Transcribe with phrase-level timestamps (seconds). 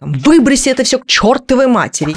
[0.00, 2.14] Выброси это все к чертовой матери.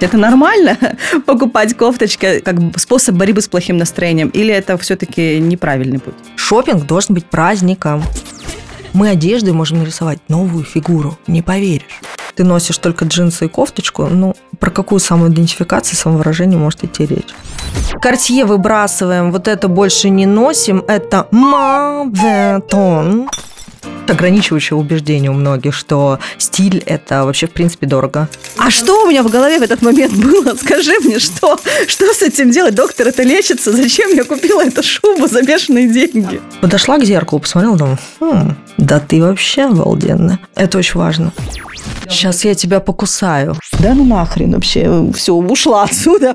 [0.00, 0.76] Это нормально
[1.26, 4.28] покупать кофточки как способ борьбы с плохим настроением?
[4.30, 6.14] Или это все-таки неправильный путь?
[6.34, 8.02] Шопинг должен быть праздником.
[8.92, 12.00] Мы одеждой можем нарисовать новую фигуру, не поверишь.
[12.34, 17.28] Ты носишь только джинсы и кофточку, ну, про какую самоидентификацию, самовыражение может идти речь?
[18.02, 23.28] Кортье выбрасываем, вот это больше не носим, это маветон
[24.08, 28.28] ограничивающее убеждение у многих, что стиль– это вообще, в принципе, дорого.
[28.56, 30.54] А что у меня в голове в этот момент было?
[30.60, 31.58] Скажи мне, что?
[31.86, 32.74] Что с этим делать?
[32.74, 33.72] Доктор, это лечится?
[33.72, 36.40] Зачем я купила эту шубу за бешеные деньги?
[36.60, 40.40] Подошла к зеркалу, посмотрела, думаю, хм, да ты вообще обалденная.
[40.54, 41.32] Это очень важно.
[42.08, 43.56] Сейчас я тебя покусаю.
[43.78, 46.34] Да ну нахрен вообще, все, ушла отсюда.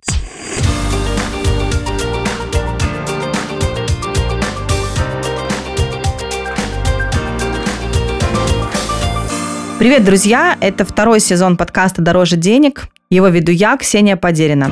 [9.77, 10.57] Привет, друзья!
[10.61, 12.87] Это второй сезон подкаста «Дороже денег».
[13.09, 14.71] Его веду я, Ксения Подерина.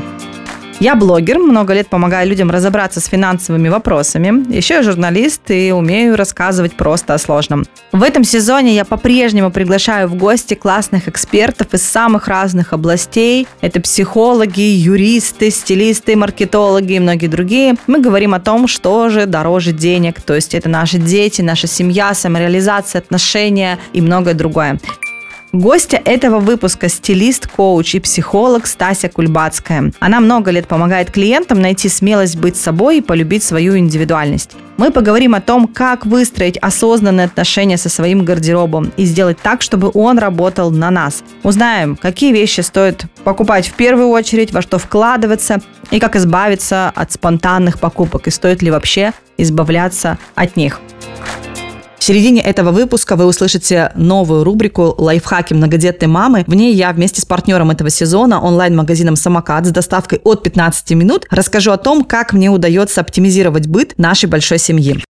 [0.80, 4.54] Я блогер, много лет помогаю людям разобраться с финансовыми вопросами.
[4.54, 7.66] Еще я журналист и умею рассказывать просто о сложном.
[7.92, 13.48] В этом сезоне я по-прежнему приглашаю в гости классных экспертов из самых разных областей.
[13.62, 17.76] Это психологи, юристы, стилисты, маркетологи и многие другие.
[17.88, 20.22] Мы говорим о том, что же дороже денег.
[20.22, 24.80] То есть это наши дети, наша семья, самореализация, отношения и многое другое.
[25.54, 29.92] Гостья этого выпуска– стилист, коуч и психолог Стася Кульбацкая.
[30.00, 34.54] Она много лет помогает клиентам найти смелость быть собой и полюбить свою индивидуальность.
[34.78, 39.92] Мы поговорим о том, как выстроить осознанные отношения со своим гардеробом и сделать так, чтобы
[39.94, 41.24] он работал на нас.
[41.44, 47.12] Узнаем, какие вещи стоит покупать в первую очередь, во что вкладываться и как избавиться от
[47.12, 50.82] спонтанных покупок и стоит ли вообще избавляться от них.
[52.04, 56.44] В середине этого выпуска вы услышите новую рубрику «Лайфхаки многодетной мамы».
[56.48, 61.26] В ней я вместе с партнером этого сезона, онлайн-магазином «Самокат» с доставкой от 15 минут,
[61.30, 65.02] расскажу о том, как мне удается оптимизировать быт нашей большой семьи.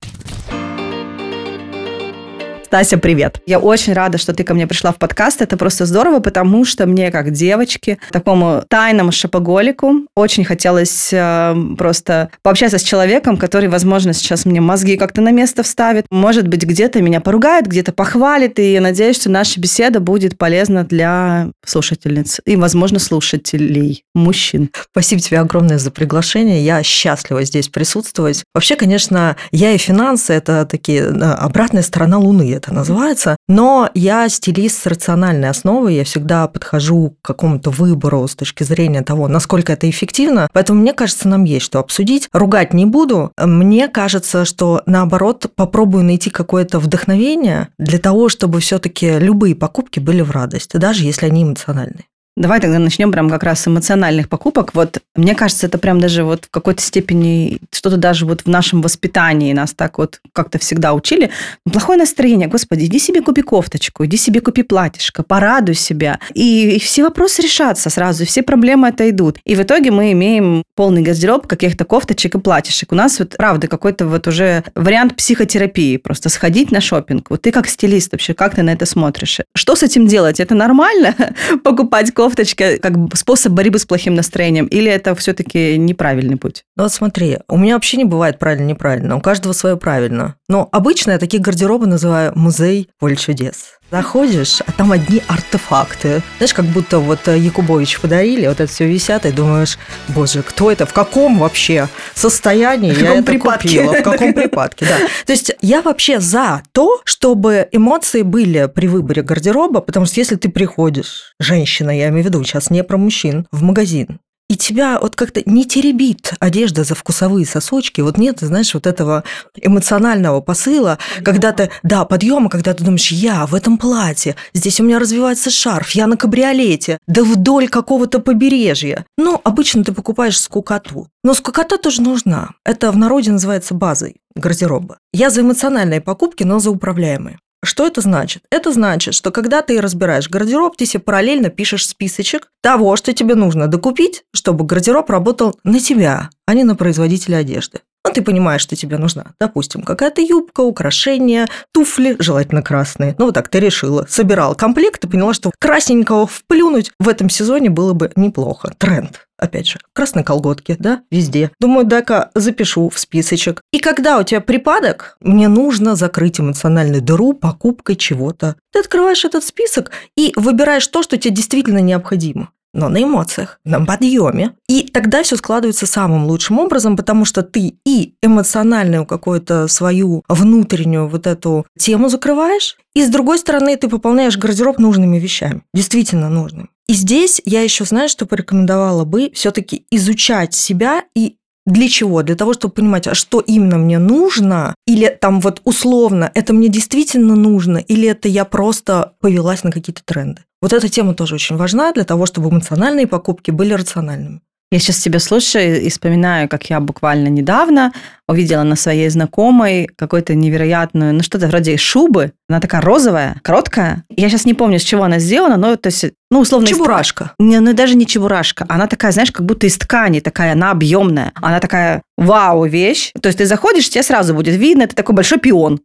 [2.73, 3.39] Стася, привет.
[3.45, 5.43] Я очень рада, что ты ко мне пришла в подкаст.
[5.43, 12.31] Это просто здорово, потому что мне, как девочке, такому тайному шопоголику, очень хотелось э, просто
[12.41, 16.07] пообщаться с человеком, который, возможно, сейчас мне мозги как-то на место вставит.
[16.11, 20.83] Может быть, где-то меня поругает, где-то похвалит, и я надеюсь, что наша беседа будет полезна
[20.83, 24.71] для слушательниц и, возможно, слушателей, мужчин.
[24.91, 26.65] Спасибо тебе огромное за приглашение.
[26.65, 28.45] Я счастлива здесь присутствовать.
[28.55, 33.37] Вообще, конечно, я и финансы– это такие э, обратная сторона Луны это называется.
[33.49, 39.03] Но я стилист с рациональной основой, я всегда подхожу к какому-то выбору с точки зрения
[39.03, 40.49] того, насколько это эффективно.
[40.53, 42.29] Поэтому мне кажется, нам есть что обсудить.
[42.33, 43.33] Ругать не буду.
[43.37, 50.23] Мне кажется, что наоборот попробую найти какое-то вдохновение для того, чтобы все-таки любые покупки были
[50.23, 52.05] в радость, даже если они эмоциональные.
[52.35, 54.75] Давай тогда начнем прям как раз с эмоциональных покупок.
[54.75, 58.81] Вот мне кажется, это прям даже вот в какой-то степени что-то даже вот в нашем
[58.81, 61.31] воспитании нас так вот как-то всегда учили.
[61.71, 66.21] Плохое настроение, господи, иди себе купи кофточку, иди себе купи платьишко, порадуй себя.
[66.33, 69.39] И, и все вопросы решатся сразу, все проблемы отойдут.
[69.45, 72.93] И в итоге мы имеем полный гардероб каких-то кофточек и платьишек.
[72.93, 77.29] У нас вот, правда, какой-то вот уже вариант психотерапии, просто сходить на шопинг.
[77.29, 79.41] Вот ты как стилист вообще, как ты на это смотришь?
[79.55, 80.41] Что с этим делать?
[80.41, 81.15] Это нормально
[81.63, 84.67] покупать кофточка как способ борьбы с плохим настроением?
[84.67, 86.63] Или это все-таки неправильный путь?
[86.77, 89.17] Ну вот смотри, у меня вообще не бывает правильно-неправильно.
[89.17, 90.37] У каждого свое правильно.
[90.49, 93.81] Но обычно я такие гардеробы называю музей поле чудес.
[93.93, 96.23] Заходишь, а там одни артефакты.
[96.39, 99.77] Знаешь, как будто вот э, Якубович подарили, вот это все висят, и думаешь,
[100.09, 103.69] боже, кто это, в каком вообще состоянии в я это припадке?
[103.69, 104.97] купила, в каком припадке, да.
[105.27, 110.37] То есть я вообще за то, чтобы эмоции были при выборе гардероба, потому что если
[110.37, 114.21] ты приходишь, женщина, я имею в виду сейчас не про мужчин, в магазин,
[114.53, 118.03] и тебя вот как-то не теребит одежда за вкусовые сосочки.
[118.03, 119.25] Вот нет, знаешь, вот этого
[119.57, 124.85] эмоционального посыла, когда ты, да, подъема, когда ты думаешь, я в этом платье, здесь у
[124.85, 129.07] меня развивается шарф, я на кабриолете, да вдоль какого-то побережья.
[129.17, 131.09] Ну, обычно ты покупаешь скукоту.
[131.25, 132.51] Но скукота тоже нужна.
[132.63, 134.99] Это в народе называется базой гардероба.
[135.15, 137.39] Я за эмоциональные покупки, но за управляемые.
[137.73, 138.43] Что это значит?
[138.51, 143.35] Это значит, что когда ты разбираешь гардероб, ты себе параллельно пишешь списочек того, что тебе
[143.35, 147.81] нужно докупить, чтобы гардероб работал на тебя, а не на производителя одежды.
[148.05, 153.15] Ну, ты понимаешь, что тебе нужна, допустим, какая-то юбка, украшения, туфли, желательно красные.
[153.17, 154.05] Ну, вот так ты решила.
[154.07, 158.75] Собирала комплект и поняла, что красненького вплюнуть в этом сезоне было бы неплохо.
[158.77, 159.27] Тренд.
[159.43, 161.51] Опять же, красные колготки, да, везде.
[161.61, 163.61] Думаю, дай-ка запишу в списочек.
[163.73, 168.57] И когда у тебя припадок, мне нужно закрыть эмоциональную дыру покупкой чего-то.
[168.73, 173.85] Ты открываешь этот список и выбираешь то, что тебе действительно необходимо но на эмоциях, на
[173.85, 174.53] подъеме.
[174.69, 181.09] И тогда все складывается самым лучшим образом, потому что ты и эмоциональную какую-то свою внутреннюю
[181.09, 186.69] вот эту тему закрываешь, и с другой стороны ты пополняешь гардероб нужными вещами, действительно нужными.
[186.93, 192.23] И здесь я еще, знаю, что порекомендовала бы все-таки изучать себя и для чего?
[192.23, 196.69] Для того, чтобы понимать, а что именно мне нужно, или там вот условно, это мне
[196.69, 200.43] действительно нужно, или это я просто повелась на какие-то тренды.
[200.61, 204.43] Вот эта тема тоже очень важна для того, чтобы эмоциональные покупки были рациональными.
[204.73, 207.93] Я сейчас тебя слушаю и вспоминаю, как я буквально недавно
[208.27, 212.33] увидела на своей знакомой какую-то невероятную, ну что-то вроде шубы.
[212.49, 214.05] Она такая розовая, короткая.
[214.09, 216.67] Я сейчас не помню, с чего она сделана, но то есть, ну условно...
[216.67, 217.35] Чебурашка.
[217.39, 218.65] Не, ну даже не чебурашка.
[218.67, 221.33] Она такая, знаешь, как будто из ткани такая, она объемная.
[221.35, 223.13] Она такая вау вещь.
[223.21, 225.81] То есть ты заходишь, тебе сразу будет видно, это такой большой пион.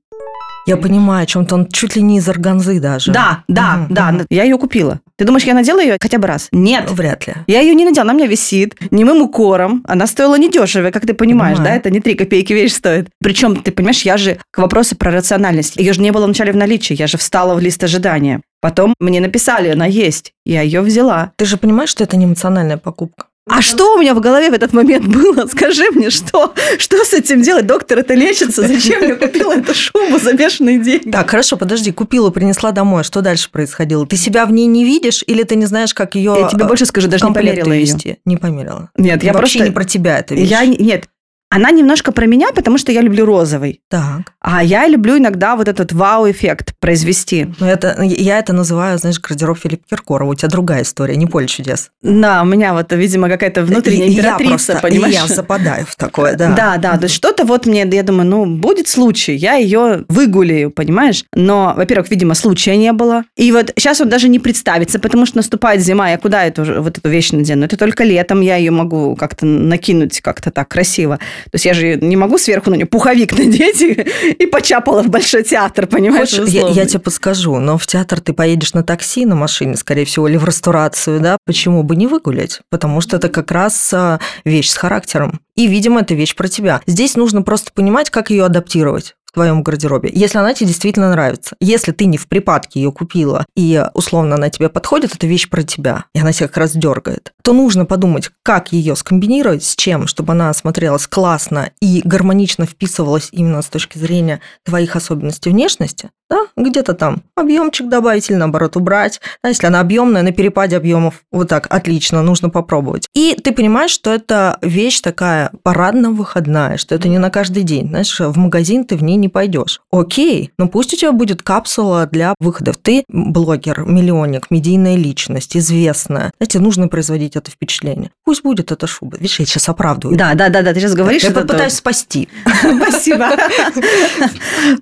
[0.68, 3.12] Я понимаю, о чем-то он чуть ли не из органзы даже.
[3.14, 4.10] Да, да, угу, да.
[4.10, 4.26] Угу.
[4.30, 5.00] Я ее купила.
[5.16, 6.50] Ты думаешь, я надела ее хотя бы раз?
[6.52, 6.92] Нет.
[6.92, 7.34] Вряд ли.
[7.48, 9.84] Я ее не надела, она у меня висит немым укором.
[9.88, 11.76] Она стоила недешево, как ты понимаешь, Понимаю.
[11.76, 11.80] да?
[11.80, 13.08] Это не 3 копейки вещь стоит.
[13.22, 15.78] Причем, ты понимаешь, я же к вопросу про рациональность.
[15.78, 18.42] Ее же не было вначале в наличии, я же встала в лист ожидания.
[18.60, 20.34] Потом мне написали, она есть.
[20.46, 21.32] Я ее взяла.
[21.38, 23.28] Ты же понимаешь, что это не эмоциональная покупка?
[23.50, 25.48] А что у меня в голове в этот момент было?
[25.52, 26.54] Скажи мне, что?
[26.78, 27.66] Что с этим делать?
[27.66, 28.68] Доктор, это лечится?
[28.68, 31.10] Зачем я купила эту шубу за бешеные деньги?
[31.10, 33.04] Так, хорошо, подожди, купила, принесла домой.
[33.04, 34.06] Что дальше происходило?
[34.06, 36.86] Ты себя в ней не видишь или ты не знаешь, как ее Я тебе больше
[36.86, 38.18] скажу, даже не померила ее.
[38.26, 38.90] Не померила.
[38.98, 39.70] Нет, я Вообще просто...
[39.70, 40.50] не про тебя это вещь.
[40.50, 40.66] Я...
[40.66, 41.06] Нет,
[41.50, 43.82] она немножко про меня, потому что я люблю розовый.
[43.90, 44.34] Так.
[44.42, 47.48] А я люблю иногда вот этот вау-эффект произвести.
[47.60, 50.32] Ну, это, я это называю, знаешь, гардероб Филиппа Киркорова.
[50.32, 51.90] У тебя другая история, не поле чудес.
[52.02, 55.16] Да, у меня вот, видимо, какая-то внутренняя императрица, я просто, понимаешь?
[55.16, 56.54] я западаю в такое, да.
[56.54, 60.70] Да, да, то есть что-то вот мне, я думаю, ну, будет случай, я ее выгуляю,
[60.70, 61.24] понимаешь?
[61.34, 63.24] Но, во-первых, видимо, случая не было.
[63.38, 66.98] И вот сейчас вот даже не представится, потому что наступает зима, я куда эту, вот
[66.98, 67.66] эту вещь надену?
[67.66, 71.20] Это только летом я ее могу как-то накинуть как-то так красиво.
[71.46, 75.10] То есть я же не могу сверху на нее пуховик надеть и, и почапала в
[75.10, 76.34] большой театр, понимаешь?
[76.34, 80.28] я, я тебе подскажу, но в театр ты поедешь на такси, на машине, скорее всего,
[80.28, 81.38] или в ресторацию, да?
[81.46, 82.62] Почему бы не выгулять?
[82.70, 85.40] Потому что это как раз а, вещь с характером.
[85.56, 86.82] И, видимо, это вещь про тебя.
[86.86, 91.56] Здесь нужно просто понимать, как ее адаптировать твоем гардеробе, если она тебе действительно нравится.
[91.60, 95.64] Если ты не в припадке ее купила, и условно она тебе подходит, это вещь про
[95.64, 100.08] тебя, и она себя как раз дергает, то нужно подумать, как ее скомбинировать с чем,
[100.08, 106.40] чтобы она смотрелась классно и гармонично вписывалась именно с точки зрения твоих особенностей внешности, да,
[106.58, 109.22] где-то там объемчик добавить или наоборот убрать.
[109.44, 113.08] Да, если она объемная, на перепаде объемов вот так отлично, нужно попробовать.
[113.14, 117.88] И ты понимаешь, что это вещь такая парадно-выходная, что это не на каждый день.
[117.88, 119.82] Знаешь, в магазин ты в ней не пойдешь.
[119.92, 122.78] Окей, но пусть у тебя будет капсула для выходов.
[122.78, 126.32] Ты блогер, миллионник, медийная личность, известная.
[126.38, 128.12] Знаете, нужно производить это впечатление.
[128.24, 129.18] Пусть будет эта шуба.
[129.18, 130.18] Видишь, я сейчас оправдываю.
[130.18, 131.24] Да, да, да, да, ты сейчас говоришь.
[131.24, 132.28] Я попытаюсь спасти.
[132.82, 133.30] Спасибо.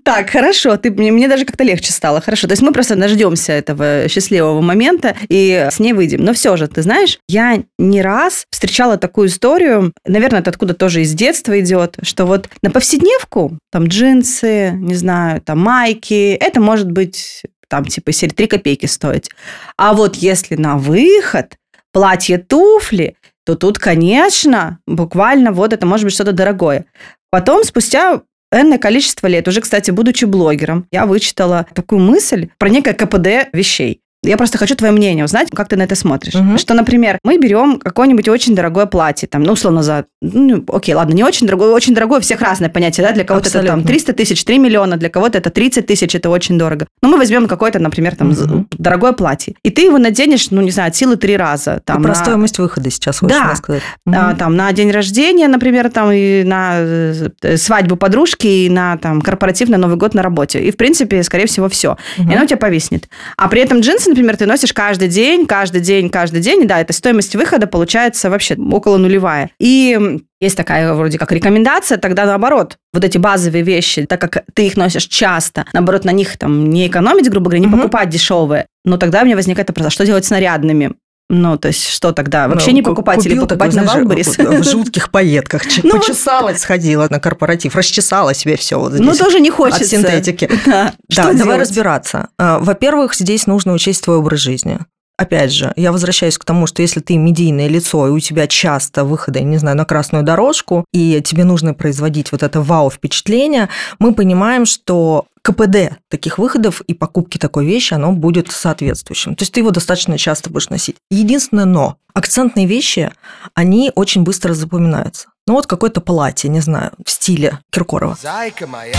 [0.04, 2.22] Так, хорошо, ты мне даже как-то легче стало.
[2.22, 2.48] Хорошо.
[2.48, 6.24] То есть мы просто дождемся этого счастливого момента и с ней выйдем.
[6.24, 11.02] Но все же, ты знаешь, я не раз встречала такую историю, наверное, это откуда тоже
[11.02, 14.25] из детства идет, что вот на повседневку, там джинсы,
[14.72, 19.30] не знаю, там майки, это может быть там типа серии 3 копейки стоить.
[19.78, 21.58] А вот если на выход
[21.92, 26.86] платье, туфли, то тут, конечно, буквально вот это может быть что-то дорогое.
[27.30, 28.22] Потом, спустя
[28.52, 34.02] энное количество лет, уже, кстати, будучи блогером, я вычитала такую мысль про некое КПД вещей.
[34.26, 36.36] Я просто хочу твое мнение узнать, как ты на это смотришь.
[36.36, 36.58] Угу.
[36.58, 41.14] Что, например, мы берем какое-нибудь очень дорогое платье, там, ну, условно, за, ну, окей, ладно,
[41.14, 44.14] не очень дорогое, очень дорогое, у всех разное понятие, да, для кого-то это там 300
[44.14, 46.88] тысяч, 3 миллиона, для кого-то это 30 тысяч, это очень дорого.
[47.02, 48.66] Но мы возьмем какое-то, например, там, угу.
[48.72, 51.82] дорогое платье, и ты его наденешь, ну, не знаю, от силы три раза.
[51.86, 52.16] Там, про на...
[52.16, 53.84] стоимость выхода сейчас да, сказать.
[54.06, 54.16] Угу.
[54.16, 59.22] А, там, на день рождения, например, там, и на э, свадьбу подружки, и на, там,
[59.22, 60.60] корпоративный Новый год на работе.
[60.60, 61.98] И, в принципе, скорее всего, все.
[62.18, 62.30] Угу.
[62.30, 63.08] И оно у тебя повиснет.
[63.38, 66.94] А при этом джинсы, например, ты носишь каждый день, каждый день, каждый день, да, эта
[66.94, 69.50] стоимость выхода получается вообще около нулевая.
[69.60, 74.68] И есть такая вроде как рекомендация, тогда наоборот, вот эти базовые вещи, так как ты
[74.68, 77.78] их носишь часто, наоборот, на них там не экономить, грубо говоря, не угу.
[77.78, 78.68] покупать дешевые.
[78.84, 80.94] Но тогда у меня возникает вопрос, а что делать с нарядными?
[81.28, 82.48] Ну, то есть, что тогда?
[82.48, 84.38] Вообще ну, не покупать или покупать на Валберис?
[84.38, 85.64] В жутких пайетках.
[85.84, 89.06] Ну, Почесалась, сходила на корпоратив, расчесала себе все вот здесь.
[89.06, 89.84] Ну, тоже не хочется.
[89.84, 90.50] От синтетики.
[90.66, 92.30] Да, да давай разбираться.
[92.38, 94.80] А, во-первых, здесь нужно учесть твой образ жизни.
[95.18, 99.04] опять же, я возвращаюсь к тому, что если ты медийное лицо, и у тебя часто
[99.04, 104.66] выходы, не знаю, на красную дорожку, и тебе нужно производить вот это вау-впечатление, мы понимаем,
[104.66, 109.36] что КПД таких выходов и покупки такой вещи, оно будет соответствующим.
[109.36, 110.96] То есть ты его достаточно часто будешь носить.
[111.12, 113.12] Единственное но, акцентные вещи,
[113.54, 115.28] они очень быстро запоминаются.
[115.46, 118.18] Ну вот какое-то платье, не знаю, в стиле Киркорова.
[118.20, 118.96] Зайка моя,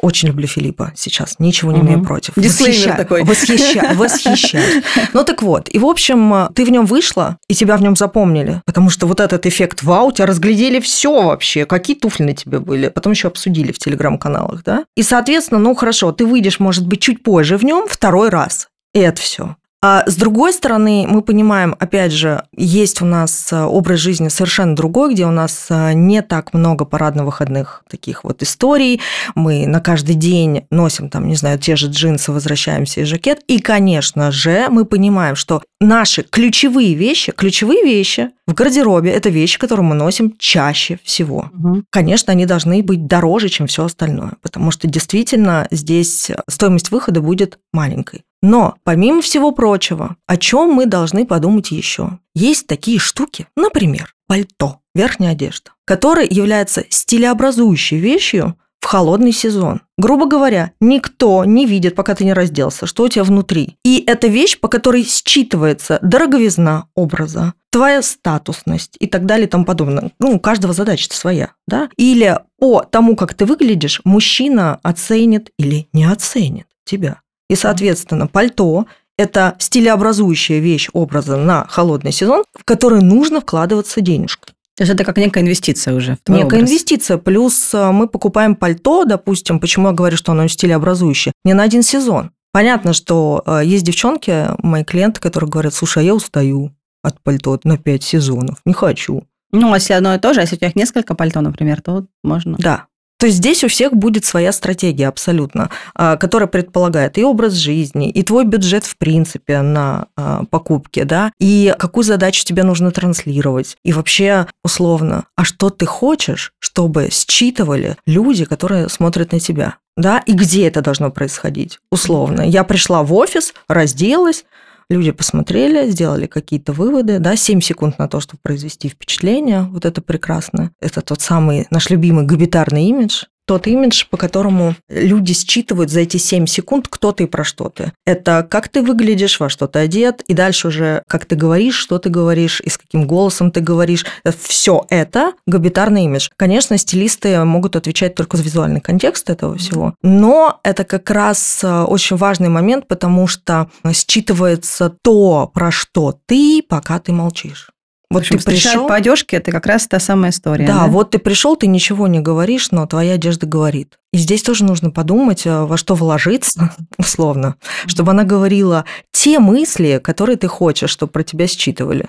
[0.00, 1.86] очень люблю Филиппа сейчас, ничего не угу.
[1.86, 2.34] имею против.
[2.36, 3.24] Дисклеймер такой.
[3.24, 4.82] Восхищаю, восхищаю.
[5.12, 8.62] Ну так вот, и в общем, ты в нем вышла, и тебя в нем запомнили,
[8.66, 12.88] потому что вот этот эффект вау, тебя разглядели все вообще, какие туфли на тебе были,
[12.88, 14.84] потом еще обсудили в телеграм-каналах, да?
[14.96, 18.68] И, соответственно, ну хорошо, ты выйдешь, может быть, чуть позже в нем второй раз.
[18.94, 19.56] И это все.
[19.82, 24.76] А с другой стороны, мы понимаем, опять же, есть у нас э, образ жизни совершенно
[24.76, 29.00] другой, где у нас э, не так много парадно-выходных таких вот историй.
[29.34, 33.40] Мы на каждый день носим там, не знаю, те же джинсы, возвращаемся и жакет.
[33.46, 39.58] И, конечно же, мы понимаем, что наши ключевые вещи, ключевые вещи в гардеробе– это вещи,
[39.58, 41.50] которые мы носим чаще всего.
[41.54, 41.84] Угу.
[41.90, 47.60] Конечно, они должны быть дороже, чем все остальное, потому что действительно здесь стоимость выхода будет
[47.72, 48.24] маленькой.
[48.42, 52.18] Но, помимо всего прочего, о чем мы должны подумать еще?
[52.34, 59.82] Есть такие штуки, например, пальто, верхняя одежда, которая является стилеобразующей вещью в холодный сезон.
[59.98, 63.76] Грубо говоря, никто не видит, пока ты не разделся, что у тебя внутри.
[63.84, 69.64] И это вещь, по которой считывается дороговизна образа, твоя статусность и так далее и тому
[69.64, 70.12] подобное.
[70.18, 71.88] Ну, у каждого задача своя, да?
[71.96, 77.20] Или по тому, как ты выглядишь, мужчина оценит или не оценит тебя.
[77.48, 78.86] И, соответственно, пальто–
[79.18, 84.54] это стилеобразующая вещь образа на холодный сезон, в который нужно вкладываться денежкой.
[84.80, 86.16] То есть это как некая инвестиция уже.
[86.24, 86.60] В некая образ.
[86.62, 87.18] инвестиция.
[87.18, 91.82] Плюс э, мы покупаем пальто, допустим, почему я говорю, что оно стилеобразующее, не на один
[91.82, 92.30] сезон.
[92.50, 96.72] Понятно, что э, есть девчонки, мои клиенты, которые говорят, слушай, а я устаю
[97.02, 99.24] от пальто на 5 сезонов, не хочу.
[99.52, 102.06] Ну, а если одно и то же, а если у тебя несколько пальто, например, то
[102.22, 102.56] можно.
[102.58, 102.86] Да,
[103.20, 108.08] то есть здесь у всех будет своя стратегия абсолютно, а, которая предполагает и образ жизни,
[108.08, 113.76] и твой бюджет в принципе на а, покупки, да, и какую задачу тебе нужно транслировать,
[113.84, 120.22] и вообще условно, а что ты хочешь, чтобы считывали люди, которые смотрят на тебя, да,
[120.24, 122.40] и где это должно происходить, условно.
[122.40, 124.46] Я пришла в офис, разделась,
[124.90, 130.02] Люди посмотрели, сделали какие-то выводы, да, 7 секунд на то, чтобы произвести впечатление, вот это
[130.02, 130.72] прекрасно.
[130.80, 136.18] Это тот самый наш любимый габитарный имидж, тот имидж, по которому люди считывают за эти
[136.18, 137.90] 7 секунд, кто ты и про что ты.
[138.06, 141.98] Это как ты выглядишь, во что ты одет, и дальше уже как ты говоришь, что
[141.98, 144.06] ты говоришь, и с каким голосом ты говоришь.
[144.40, 146.28] Все это габитарный имидж.
[146.36, 151.82] Конечно, стилисты могут отвечать только за визуальный контекст этого всего, но это как раз э,
[151.82, 157.70] очень важный момент, потому что считывается то, про что ты, пока ты молчишь.
[158.12, 160.66] Вот общем, ты пришел по одежке, это как раз та самая история.
[160.66, 164.00] Да, да, вот ты пришел, ты ничего не говоришь, но твоя одежда говорит.
[164.12, 167.54] И здесь тоже нужно подумать, э, во что вложиться, условно,
[167.86, 172.08] чтобы она говорила те мысли, которые ты хочешь, чтобы про тебя считывали.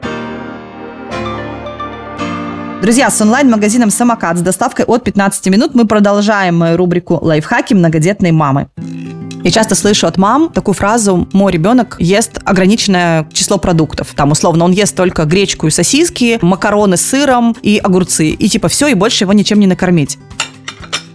[2.81, 8.31] Друзья, с онлайн-магазином «Самокат» с доставкой от 15 минут мы продолжаем мою рубрику «Лайфхаки многодетной
[8.31, 8.69] мамы».
[9.43, 14.13] Я часто слышу от мам такую фразу «мой ребенок ест ограниченное число продуктов».
[14.15, 18.29] Там, условно, он ест только гречку и сосиски, макароны с сыром и огурцы.
[18.29, 20.17] И типа все, и больше его ничем не накормить.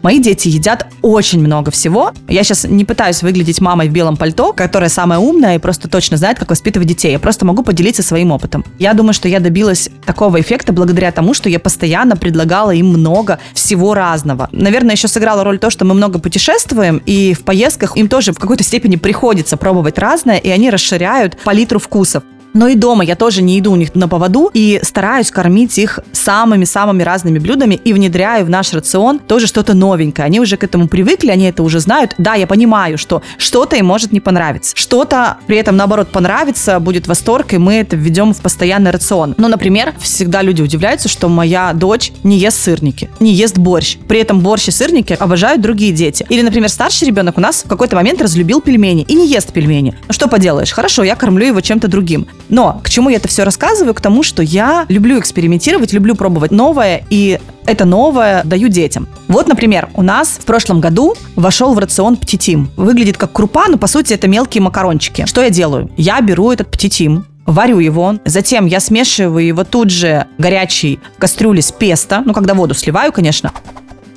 [0.07, 2.13] Мои дети едят очень много всего.
[2.29, 6.17] Я сейчас не пытаюсь выглядеть мамой в белом пальто, которая самая умная и просто точно
[6.17, 7.11] знает, как воспитывать детей.
[7.11, 8.65] Я просто могу поделиться своим опытом.
[8.79, 13.41] Я думаю, что я добилась такого эффекта благодаря тому, что я постоянно предлагала им много
[13.53, 14.49] всего разного.
[14.53, 18.39] Наверное, еще сыграла роль то, что мы много путешествуем, и в поездках им тоже в
[18.39, 22.23] какой-то степени приходится пробовать разное, и они расширяют палитру вкусов.
[22.57, 26.01] Но и дома я тоже не иду у них на поводу и стараюсь кормить их
[26.13, 30.25] самыми-самыми разными блюдами и внедряю в наш рацион тоже что-то новенькое.
[30.25, 32.15] Они уже к этому привыкли, они это уже знают.
[32.17, 34.75] Да, я понимаю, что что-то им может не понравиться.
[34.75, 39.35] Что-то при этом, наоборот, понравится, будет восторг, и мы это введем в постоянный рацион.
[39.37, 43.99] Ну, например, всегда люди удивляются, что моя дочь не ест сырники, не ест борщ.
[44.09, 46.25] При этом борщ и сырники обожают другие дети.
[46.31, 49.95] Или, например, старший ребенок у нас в какой-то момент разлюбил пельмени и не ест пельмени.
[50.09, 50.73] Ну, что поделаешь?
[50.73, 52.27] Хорошо, я кормлю его чем-то другим.
[52.49, 53.95] Но к чему я это все рассказываю?
[53.95, 59.09] К тому, что я люблю экспериментировать, люблю пробовать новое, и это новое даю детям.
[59.29, 62.71] Вот, например, у нас в прошлом году вошел в рацион птитим.
[62.77, 65.27] Выглядит как крупа, но по сути это мелкие макарончики.
[65.27, 65.91] Что я делаю?
[65.97, 71.73] Я беру этот птитим, варю его, затем я смешиваю его тут же горячей кастрюле с
[71.73, 73.53] песто, ну, когда воду сливаю, конечно,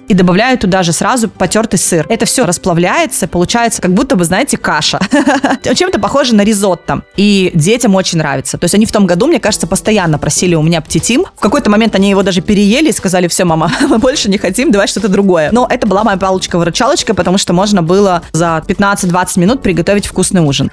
[0.10, 2.06] и добавляю туда же сразу потертый сыр.
[2.10, 5.00] Это все расплавляется, получается как будто бы, знаете, каша.
[5.76, 7.04] Чем-то похоже на ризотто.
[7.16, 8.58] И детям очень нравится.
[8.58, 11.26] То есть они в том году, мне кажется, постоянно просили у меня птитим.
[11.36, 14.72] В какой-то момент они его даже переели и сказали, все, мама, мы больше не хотим,
[14.72, 15.50] давай что-то другое.
[15.52, 20.72] Но это была моя палочка-выручалочка, потому что можно было за 15-20 минут приготовить вкусный ужин.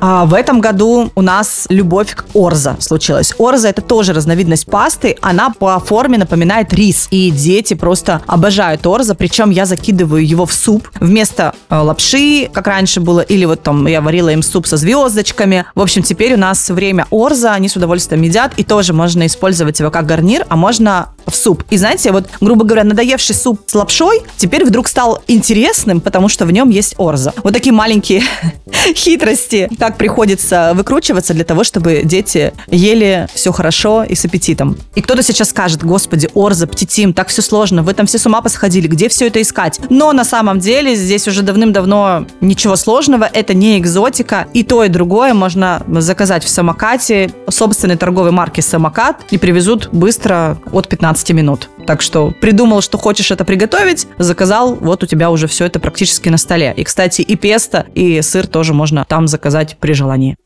[0.00, 3.34] А в этом году у нас любовь к орза случилась.
[3.38, 5.16] Орза это тоже разновидность пасты.
[5.20, 7.06] Она по форме напоминает рис.
[7.10, 9.14] И дети просто обожают орза.
[9.14, 13.20] Причем я закидываю его в суп вместо э, лапши, как раньше было.
[13.20, 15.66] Или вот там я варила им суп со звездочками.
[15.74, 17.52] В общем, теперь у нас время орза.
[17.52, 18.52] Они с удовольствием едят.
[18.56, 21.62] И тоже можно использовать его как гарнир, а можно в суп.
[21.70, 26.46] И знаете, вот, грубо говоря, надоевший суп с лапшой теперь вдруг стал интересным, потому что
[26.46, 27.32] в нем есть орза.
[27.44, 28.22] Вот такие маленькие
[29.20, 34.76] хитрости как приходится выкручиваться для того, чтобы дети ели все хорошо и с аппетитом.
[34.94, 38.40] И кто-то сейчас скажет, господи, Орза, Птитим, так все сложно, вы там все с ума
[38.40, 39.80] посходили, где все это искать?
[39.90, 44.88] Но на самом деле здесь уже давным-давно ничего сложного, это не экзотика, и то, и
[44.88, 51.68] другое можно заказать в самокате собственной торговой марки «Самокат» и привезут быстро от 15 минут.
[51.86, 56.28] Так что придумал, что хочешь это приготовить, заказал, вот у тебя уже все это практически
[56.28, 56.72] на столе.
[56.76, 60.36] И, кстати, и песто, и сыр тоже можно там заказать при желании.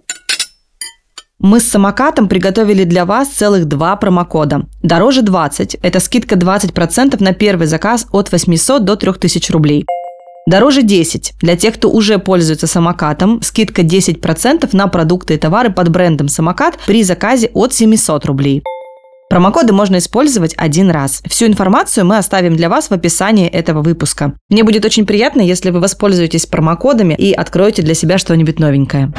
[1.40, 4.66] Мы с самокатом приготовили для вас целых два промокода.
[4.82, 9.84] Дороже 20– это скидка 20% на первый заказ от 800 до 3000 рублей.
[10.46, 15.88] Дороже 10 для тех, кто уже пользуется самокатом, скидка 10% на продукты и товары под
[15.88, 18.62] брендом самокат при заказе от 700 рублей.
[19.30, 21.22] Промокоды можно использовать один раз.
[21.26, 24.34] Всю информацию мы оставим для вас в описании этого выпуска.
[24.48, 29.12] Мне будет очень приятно, если вы воспользуетесь промокодами и откроете для себя что-нибудь новенькое.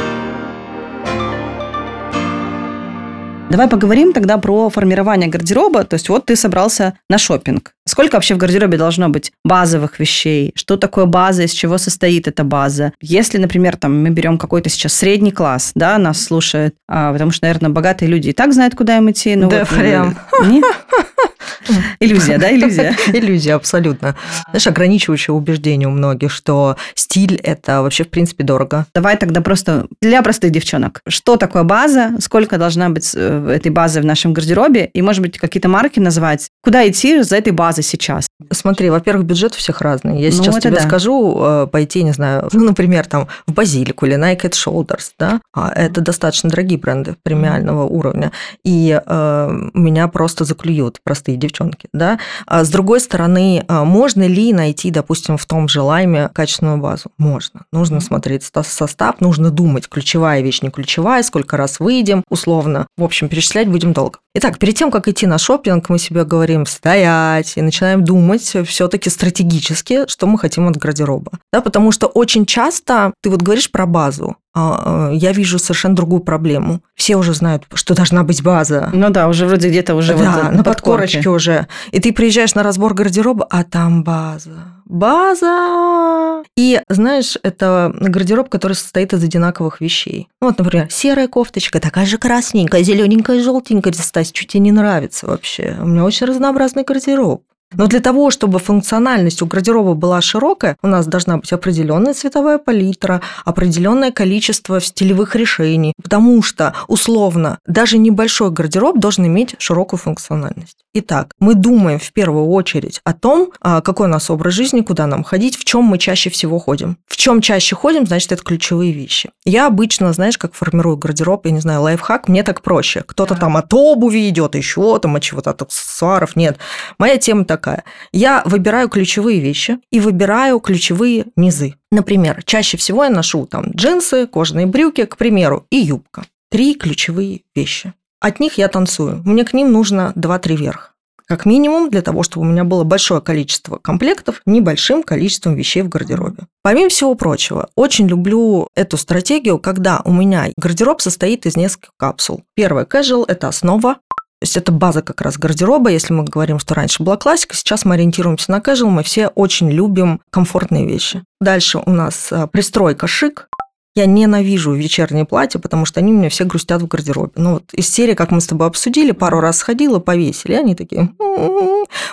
[3.49, 5.83] Давай поговорим тогда про формирование гардероба.
[5.83, 7.73] То есть вот ты собрался на шопинг.
[7.87, 10.51] Сколько вообще в гардеробе должно быть базовых вещей?
[10.55, 12.93] Что такое база, из чего состоит эта база?
[13.01, 17.45] Если, например, там мы берем какой-то сейчас средний класс, да, нас слушает, а, потому что,
[17.45, 19.35] наверное, богатые люди и так знают, куда им идти.
[19.35, 20.17] Ну, да, вот, прям.
[20.45, 20.63] Нет?
[21.99, 22.95] Иллюзия, да, иллюзия?
[23.07, 24.15] Иллюзия, абсолютно.
[24.49, 28.85] Знаешь, ограничивающее убеждение у многих, что стиль– это вообще, в принципе, дорого.
[28.93, 31.01] Давай тогда просто для простых девчонок.
[31.07, 32.15] Что такое база?
[32.19, 34.89] Сколько должна быть э, этой базы в нашем гардеробе?
[34.93, 36.49] И, может быть, какие-то марки назвать?
[36.63, 38.27] Куда идти за этой базой сейчас?
[38.51, 40.21] Смотри, во-первых, бюджет у всех разный.
[40.21, 40.81] Я ну, сейчас тебе да.
[40.81, 45.71] скажу, э, пойти, не знаю, ну, например, там в Базилику или Nike Shoulders, да, а
[45.71, 48.31] это достаточно дорогие бренды премиального уровня.
[48.63, 52.19] И э, меня просто заклюют простые девчонки, да.
[52.45, 57.11] А с другой стороны, а, можно ли найти, допустим, в том же лайме качественную базу?
[57.17, 57.65] Можно.
[57.71, 62.87] Нужно смотреть состав, нужно думать, ключевая вещь, не ключевая, сколько раз выйдем, условно.
[62.97, 64.19] В общем, перечислять будем долго.
[64.35, 69.09] Итак, перед тем, как идти на шопинг, мы себе говорим стоять и начинаем думать все-таки
[69.09, 71.31] стратегически, что мы хотим от гардероба.
[71.53, 76.81] Да, потому что очень часто ты вот говоришь про базу, я вижу совершенно другую проблему.
[76.95, 78.89] Все уже знают, что должна быть база.
[78.93, 81.67] Ну да, уже вроде где-то уже да, вот на подкорочке уже.
[81.91, 84.75] И ты приезжаешь на разбор гардероба, а там база.
[84.85, 86.43] База!
[86.55, 90.29] И знаешь, это гардероб, который состоит из одинаковых вещей.
[90.39, 93.93] Вот, например, серая кофточка, такая же красненькая, зелененькая, желтенькая.
[93.93, 95.75] Стась, что тебе не нравится вообще?
[95.81, 97.43] У меня очень разнообразный гардероб.
[97.77, 102.57] Но для того, чтобы функциональность у гардероба была широкая, у нас должна быть определенная цветовая
[102.57, 110.77] палитра, определенное количество стилевых решений, потому что, условно, даже небольшой гардероб должен иметь широкую функциональность.
[110.97, 115.07] Итак, мы думаем в первую очередь о том, а, какой у нас образ жизни, куда
[115.07, 116.97] нам ходить, в чем мы чаще всего ходим.
[117.05, 119.29] В чем чаще ходим, значит, это ключевые вещи.
[119.43, 123.03] Я обычно, знаешь, как формирую гардероб, я не знаю, лайфхак, мне так проще.
[123.05, 126.37] Кто-то там от обуви идет, еще там от чего-то, от аксессуаров.
[126.37, 126.59] Нет.
[126.97, 127.83] Моя тема такая.
[128.11, 131.75] Я выбираю ключевые вещи и выбираю ключевые низы.
[131.91, 136.25] Например, чаще всего я ношу там джинсы, кожаные брюки, к примеру, и юбка.
[136.51, 137.93] Три ключевые вещи.
[138.21, 139.21] От них я танцую.
[139.25, 140.91] Мне к ним нужно 2-3 верх.
[141.27, 145.89] Как минимум для того, чтобы у меня было большое количество комплектов небольшим количеством вещей в
[145.89, 146.43] гардеробе.
[146.61, 152.43] Помимо всего прочего, очень люблю эту стратегию, когда у меня гардероб состоит из нескольких капсул.
[152.53, 153.97] Первая casual– это основа,
[154.45, 155.89] есть это база как раз гардероба.
[155.89, 159.69] Если мы говорим, что раньше была классика, сейчас мы ориентируемся на casual, мы все очень
[159.71, 161.23] любим комфортные вещи.
[161.41, 163.49] Дальше у нас э, пристройка шик,
[163.95, 167.31] я ненавижу вечерние платья, потому что они у меня все грустят в гардеробе.
[167.35, 171.09] Ну вот из серии, как мы с тобой обсудили, пару раз сходила, повесили, они такие...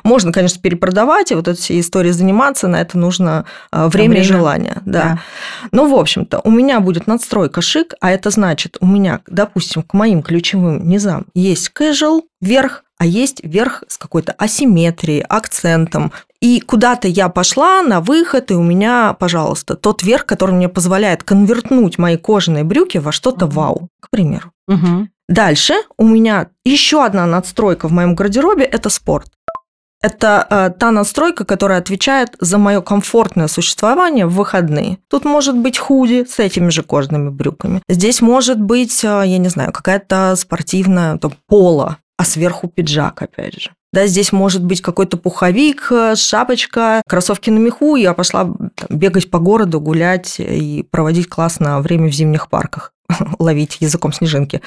[0.05, 4.23] Можно, конечно, перепродавать, и вот эти все истории заниматься, на это нужно а, время, время.
[4.23, 4.77] и желание.
[4.85, 5.03] Да.
[5.03, 5.19] да.
[5.73, 9.95] Ну, в общем-то, у меня будет надстройка шик, а это значит, у меня, допустим, к
[9.95, 16.13] моим ключевым низам есть casual, верх, а есть верх с какой-то асимметрией, акцентом.
[16.41, 21.23] И куда-то я пошла на выход, и у меня, пожалуйста, тот верх, который мне позволяет
[21.23, 24.53] конвертнуть мои кожаные брюки во что-то вау, к примеру.
[24.69, 25.11] Мгм.
[25.29, 29.29] Дальше у меня еще одна надстройка в моем гардеробе– это спорт.
[30.03, 34.99] Это э, та надстройка, которая отвечает за мое комфортное существование в выходные.
[35.09, 37.83] Тут может быть худи с этими же кожаными брюками.
[37.89, 43.61] Здесь может быть, э, я не знаю, какая-то спортивная там, поло, а сверху пиджак, опять
[43.61, 43.71] же.
[43.93, 47.97] Да, здесь может быть какой-то пуховик, э, шапочка, кроссовки на меху.
[47.97, 52.93] Я пошла там, бегать по городу, гулять и проводить классно время в зимних парках,
[53.41, 54.63] ловить языком снежинки.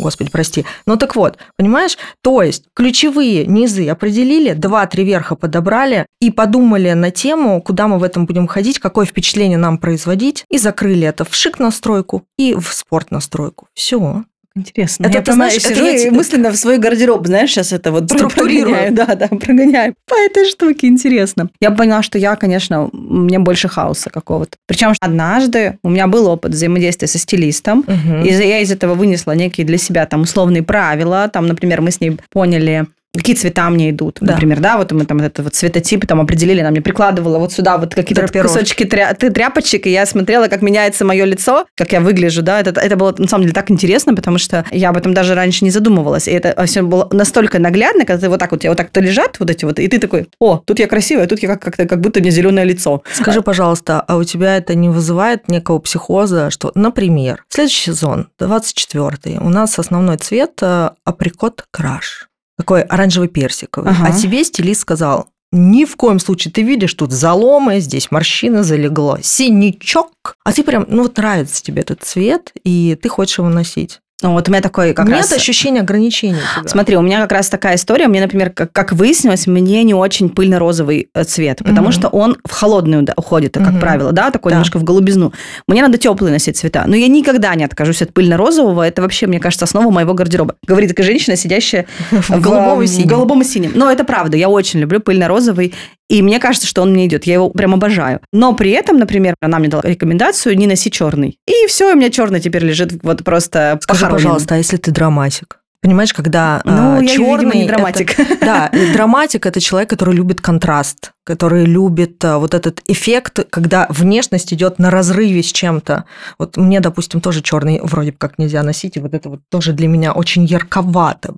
[0.00, 0.64] Господи, прости.
[0.86, 1.96] Ну так вот, понимаешь?
[2.20, 8.02] То есть ключевые низы определили, два-три верха подобрали и подумали на тему, куда мы в
[8.02, 13.68] этом будем ходить, какое впечатление нам производить, и закрыли это в шик-настройку и в спорт-настройку.
[13.72, 14.24] Все.
[14.58, 15.04] Интересно.
[15.06, 17.50] Это я ты прямо знаешь, это сижу я и тебе- мысленно в свой гардероб, знаешь,
[17.50, 18.92] сейчас это вот Структурирую.
[18.92, 19.94] Да, да, прогоняю.
[20.06, 21.48] По этой штуке интересно.
[21.60, 24.56] Я поняла, что я, конечно, мне больше хаоса какого-то.
[24.66, 28.22] Причем однажды у меня был опыт взаимодействия со стилистом, Мгм.
[28.24, 31.28] и я из этого вынесла некие для себя там условные правила.
[31.32, 34.18] Там, например, мы с ней поняли, какие цвета мне идут.
[34.20, 34.32] Да.
[34.32, 37.78] Например, да, вот мы там этот вот цветотип там определили, она мне прикладывала вот сюда
[37.78, 38.52] вот какие-то Драпировки.
[38.54, 42.78] кусочки тря- тряпочек, и я смотрела, как меняется мое лицо, как я выгляжу, да, это,
[42.80, 45.70] это было на самом деле так интересно, потому что я об этом даже раньше не
[45.70, 49.00] задумывалась, и это все было настолько наглядно, когда ты вот так вот, тебя вот так-то
[49.00, 51.86] лежат вот эти вот, и ты такой, о, тут я красивая, тут я как- как-то
[51.86, 53.02] как будто мне зеленое лицо.
[53.12, 59.38] Скажи, пожалуйста, а у тебя это не вызывает некого психоза, что, например, следующий сезон, 24-й,
[59.38, 63.92] у нас основной цвет э, априкот краш, такой оранжевый персиковый.
[63.92, 64.08] Ага.
[64.08, 69.20] А тебе стилист сказал, ни в коем случае ты видишь тут заломы, здесь морщина залегла,
[69.22, 70.34] синячок.
[70.44, 74.00] А ты прям, ну вот нравится тебе этот цвет, и ты хочешь его носить.
[74.20, 75.32] Ну, вот у меня такой как Нет раз...
[75.32, 76.34] ощущения ограничений.
[76.58, 76.68] тебя.
[76.68, 78.08] Смотри, у меня как раз такая история.
[78.08, 81.92] Мне, например, как, как выяснилось, мне не очень пыльно-розовый э, цвет, потому Мгм.
[81.92, 83.80] что он в холодную уходит, как Мгм.
[83.80, 84.56] правило, да, такой Да.
[84.56, 85.32] немножко в голубизну.
[85.68, 86.82] Мне надо теплые носить цвета.
[86.88, 88.82] Но я никогда не откажусь от пыльно-розового.
[88.82, 90.56] Это вообще, мне кажется, основа моего гардероба.
[90.66, 93.06] Говорит такая женщина, сидящая В голубом и в синем.
[93.08, 93.70] голубом и синем.
[93.76, 94.36] Но это правда.
[94.36, 95.74] Я очень люблю пыльно-розовый.
[96.10, 97.24] И мне кажется, что он мне идет.
[97.24, 98.20] Я его прям обожаю.
[98.32, 101.36] Но при этом, например, она мне дала рекомендацию не носи черный.
[101.46, 104.06] И все, у меня черный теперь лежит вот просто Скажи.
[104.10, 105.58] Пожалуйста, а если ты драматик?
[105.80, 108.16] Понимаешь, когда Ну, я, черный видимо, не драматик.
[108.40, 113.86] Да, и драматик это человек, который любит контраст, который любит а, вот этот эффект, когда
[113.88, 116.04] внешность идет на разрыве с чем-то.
[116.36, 119.72] Вот мне, допустим, тоже черный вроде бы как нельзя носить, и вот это вот тоже
[119.72, 121.34] для меня очень ярковато.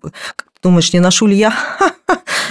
[0.60, 1.52] Ты думаешь, не ношу ли я?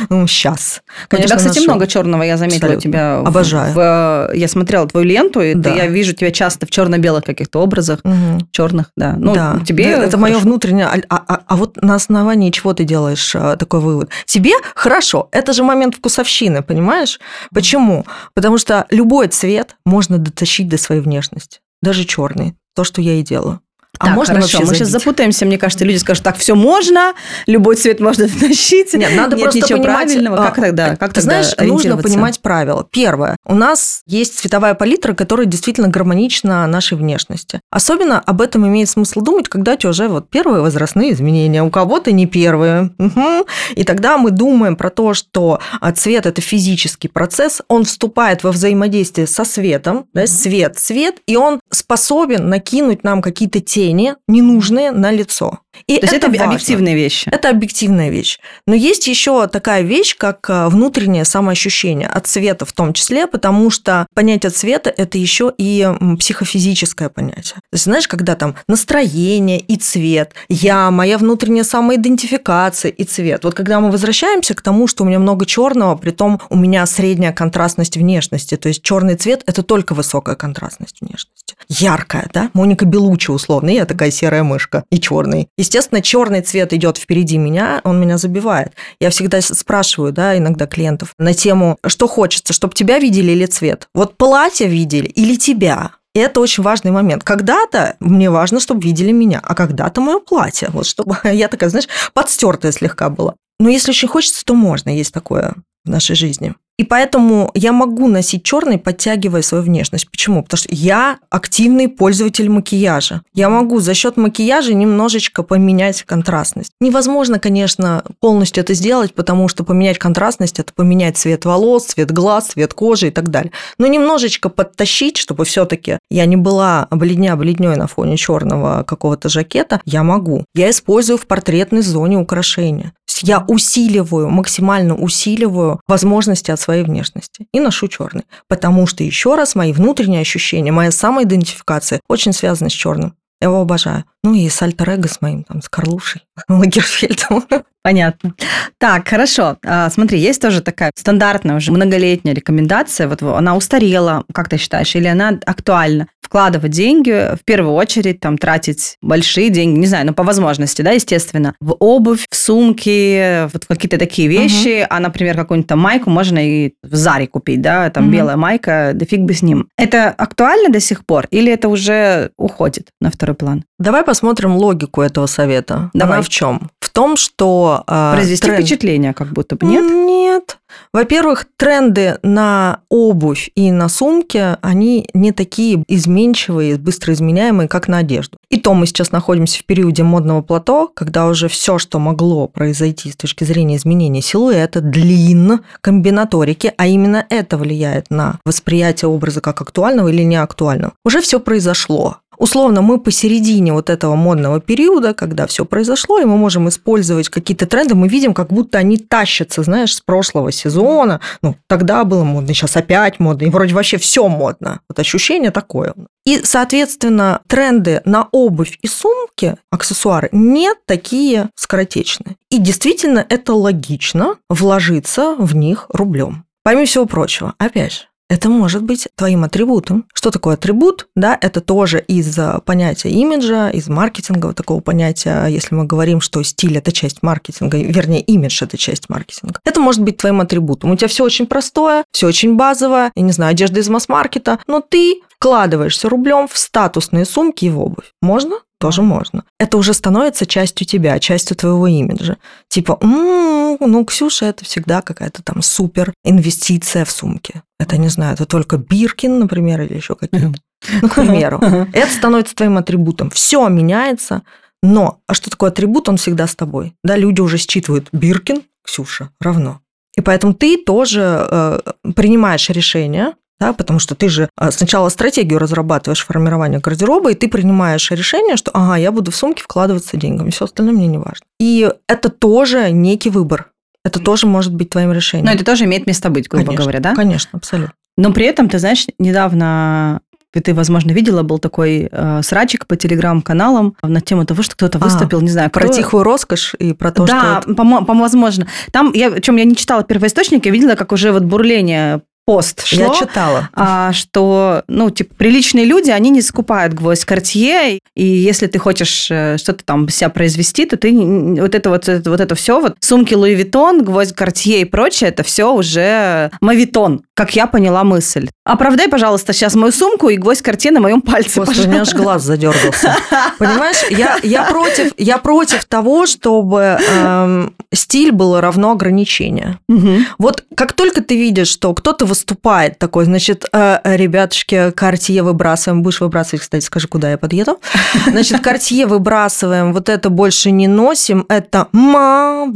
[0.09, 0.81] Ну, сейчас.
[1.11, 1.63] у тебя, кстати, ношу.
[1.71, 2.81] много черного, я заметила Абсолютно.
[2.81, 3.19] тебя.
[3.21, 3.73] в- Обожаю.
[3.73, 5.73] в- я смотрела твою ленту, и ты- Да.
[5.75, 8.47] я вижу тебя часто в черно-белых каких-то образах, Мгм.
[8.51, 9.15] черных, да.
[9.17, 10.85] Ну, да, тебе Да, это мое внутреннее.
[10.87, 14.09] А, а- а вот на основании чего ты делаешь а, такой вывод?
[14.25, 15.27] Тебе хорошо.
[15.33, 17.19] Это же момент вкусовщины, понимаешь?
[17.53, 18.05] Почему?
[18.33, 22.55] Потому что любой цвет можно дотащить до своей внешности, даже черный.
[22.73, 23.59] То, что я и делаю.
[23.99, 27.13] А Так, можно хорошо, вообще мы сейчас запутаемся, мне кажется, люди скажут, так, все можно,
[27.47, 28.93] любой цвет можно носить.
[28.93, 30.37] Нет, надо Нет просто ничего понимать, правильного.
[30.37, 30.95] а, Как тогда?
[30.95, 32.87] Как Ты тогда знаешь, нужно понимать правила.
[32.89, 33.35] Первое.
[33.45, 37.59] У нас есть цветовая палитра, которая действительно гармонична нашей внешности.
[37.71, 41.61] Особенно об этом имеет смысл думать, когда у тебя уже вот первые возрастные изменения.
[41.61, 42.91] У кого-то не первые.
[42.97, 43.43] Мгм.
[43.75, 48.51] И тогда мы думаем про то, что а, цвет– это физический процесс, он вступает во
[48.53, 55.11] взаимодействие со светом, да, свет, свет, и он способен накинуть нам какие-то тени ненужные на
[55.11, 55.59] лицо.
[55.87, 56.45] И То есть это, важно.
[56.45, 57.29] объективные вещи.
[57.29, 58.39] Это объективная вещь.
[58.67, 63.69] Но есть еще такая вещь, как а, внутреннее самоощущение от цвета в том числе, потому
[63.69, 65.87] что понятие цвета– это еще и
[66.19, 67.55] психофизическое понятие.
[67.55, 73.43] То есть, знаешь, когда там настроение и цвет, я, моя внутренняя самоидентификация и цвет.
[73.43, 76.85] Вот когда мы возвращаемся к тому, что у меня много черного, при том у меня
[76.85, 81.55] средняя контрастность внешности, то есть черный цвет– это только высокая контрастность внешности.
[81.69, 82.49] Яркая, да?
[82.53, 85.49] Моника Белучи условно, я такая серая мышка и черный.
[85.57, 88.73] Естественно, черный цвет идет впереди меня, он меня забивает.
[88.99, 93.87] Я всегда спрашиваю, да, иногда клиентов на тему, что хочется, чтобы тебя видели или цвет.
[93.93, 95.91] Вот платье видели или тебя.
[96.15, 97.23] И это очень важный момент.
[97.23, 100.69] Когда-то мне важно, чтобы видели меня, а когда-то мое платье.
[100.71, 103.35] Вот чтобы я такая, знаешь, подстертая слегка была.
[103.59, 105.53] Но если очень хочется, то можно, есть такое
[105.85, 106.55] в нашей жизни.
[106.79, 110.09] И поэтому я могу носить черный, подтягивая свою внешность.
[110.09, 110.43] Почему?
[110.43, 113.21] Потому что я активный пользователь макияжа.
[113.33, 116.71] Я могу за счет макияжа немножечко поменять контрастность.
[116.79, 122.51] Невозможно, конечно, полностью это сделать, потому что поменять контрастность– это поменять цвет волос, цвет глаз,
[122.51, 123.51] цвет кожи и так далее.
[123.77, 129.81] Но немножечко подтащить, чтобы все-таки я не была бледня бледней на фоне черного какого-то жакета,
[129.83, 130.45] я могу.
[130.55, 137.59] Я использую в портретной зоне украшения я усиливаю, максимально усиливаю возможности от своей внешности и
[137.59, 138.25] ношу черный.
[138.47, 143.15] Потому что, еще раз, мои внутренние ощущения, моя самоидентификация очень связана с черным.
[143.41, 144.03] Я его обожаю.
[144.23, 147.45] Ну и с альтер с моим, там, с Карлушей, Лагерфельдом.
[147.81, 148.33] Понятно.
[148.77, 149.57] Так, хорошо.
[149.65, 153.07] А, смотри, есть тоже такая стандартная уже многолетняя рекомендация.
[153.07, 156.07] Вот она устарела, как ты считаешь, или она актуальна?
[156.21, 160.91] Вкладывать деньги, в первую очередь, там, тратить большие деньги, не знаю, ну, по возможности, да,
[160.91, 164.87] естественно, в обувь, в сумки, вот какие-то такие вещи, угу.
[164.91, 168.13] а, например, какую-нибудь там майку можно и в Заре купить, да, там угу.
[168.13, 169.69] белая майка, да фиг бы с ним.
[169.75, 173.63] Это актуально до сих пор или это уже уходит на второй план?
[173.77, 175.89] Давай посмотрим логику этого совета.
[175.93, 176.15] Давай.
[176.17, 176.69] Она в чем?
[176.79, 177.83] В том, что...
[177.87, 178.59] Э, Произвести тренд...
[178.59, 179.83] впечатление как будто бы, нет?
[179.83, 180.57] Нет.
[180.93, 187.99] Во-первых, тренды на обувь и на сумки, они не такие изменчивые, быстро изменяемые, как на
[187.99, 188.37] одежду.
[188.49, 193.11] И то мы сейчас находимся в периоде модного плато, когда уже все, что могло произойти
[193.11, 199.61] с точки зрения изменения силуэта, длин, комбинаторики, а именно это влияет на восприятие образа как
[199.61, 205.65] актуального или неактуального, уже все произошло условно мы посередине вот этого модного периода, когда все
[205.65, 210.01] произошло, и мы можем использовать какие-то тренды, мы видим, как будто они тащатся, знаешь, с
[210.01, 211.21] прошлого сезона.
[211.43, 214.79] Ну, тогда было модно, сейчас опять модно, и вроде вообще все модно.
[214.89, 215.93] Вот ощущение такое.
[216.25, 222.35] И, соответственно, тренды на обувь и сумки, аксессуары, не такие скоротечные.
[222.49, 226.45] И действительно, это логично вложиться в них рублем.
[226.63, 230.05] Помимо всего прочего, опять же, это может быть твоим атрибутом.
[230.13, 231.07] Что такое атрибут?
[231.15, 236.41] Да, это тоже из э, понятия имиджа, из маркетингового такого понятия, если мы говорим, что
[236.43, 239.59] стиль– это часть маркетинга, вернее, имидж– это часть маркетинга.
[239.65, 240.91] Это может быть твоим атрибутом.
[240.91, 244.81] У тебя все очень простое, все очень базовое, я не знаю, одежда из масс-маркета, но
[244.81, 248.11] ты вкладываешься рублем в статусные сумки и в обувь.
[248.21, 248.59] Можно?
[248.79, 249.43] тоже можно.
[249.59, 252.37] Это уже становится частью тебя, частью твоего имиджа.
[252.69, 257.61] Типа, м-м, ну, Ксюша, это всегда какая-то там супер инвестиция в сумки.
[257.79, 260.53] Это, не знаю, это только Биркин, например, или еще какие-то.
[261.01, 261.59] Ну, к примеру.
[261.93, 263.29] Это становится твоим атрибутом.
[263.31, 264.43] Все меняется,
[264.81, 266.93] но, а что такое атрибут, он всегда с тобой.
[267.03, 269.81] Да, люди уже считывают Биркин, Ксюша, равно.
[270.15, 271.79] И поэтому ты тоже э,
[272.15, 277.47] принимаешь решение, да, потому что ты же а, сначала стратегию разрабатываешь формирования гардероба, и ты
[277.47, 281.45] принимаешь решение, что ага, я буду в сумки вкладываться деньгами, все остальное мне не важно.
[281.59, 283.71] И это тоже некий выбор.
[284.05, 285.45] Это тоже может быть твоим решением.
[285.45, 287.15] Но это тоже имеет место быть, грубо конечно, говоря, да?
[287.15, 287.93] Конечно, абсолютно.
[288.17, 293.95] Но при этом, ты знаешь, недавно ты, возможно, видела, был такой э, срачик по телеграм-каналам
[294.01, 295.93] на тему того, что кто-то а, выступил, а, не знаю, про кто...
[295.93, 297.73] тихую роскошь и про то, да, что...
[297.73, 298.67] Да, по, по возможно.
[298.91, 302.99] Там, я, чем я не читала первоисточник, я видела, как уже вот бурление пост шло.
[303.03, 303.69] Я читала.
[303.73, 309.27] А, что, ну, типа, приличные люди, они не скупают гвоздь Cartier, и если ты хочешь
[309.29, 312.95] э, что-то там себя произвести, то ты вот это вот, это, вот это все, вот
[313.01, 318.49] сумки Louis Vuitton, гвоздь Cartier и прочее, это все уже мавитон, как я поняла мысль.
[318.63, 322.15] Оправдай, пожалуйста, сейчас мою сумку и гвоздь Cartier на моем пальце, Господи, у меня аж
[322.15, 323.15] глаз задергался.
[323.59, 329.79] Понимаешь, я, я, против, я против того, чтобы эм, стиль было равно ограничению.
[329.87, 330.11] Угу.
[330.39, 336.21] Вот как только ты видишь, что кто-то выступает такой, значит, э, ребятушки, Картье выбрасываем, будешь
[336.21, 337.79] выбрасывать, кстати, скажи, куда я подъеду.
[338.27, 342.73] Значит, Картье выбрасываем, вот это больше не носим, это маветон.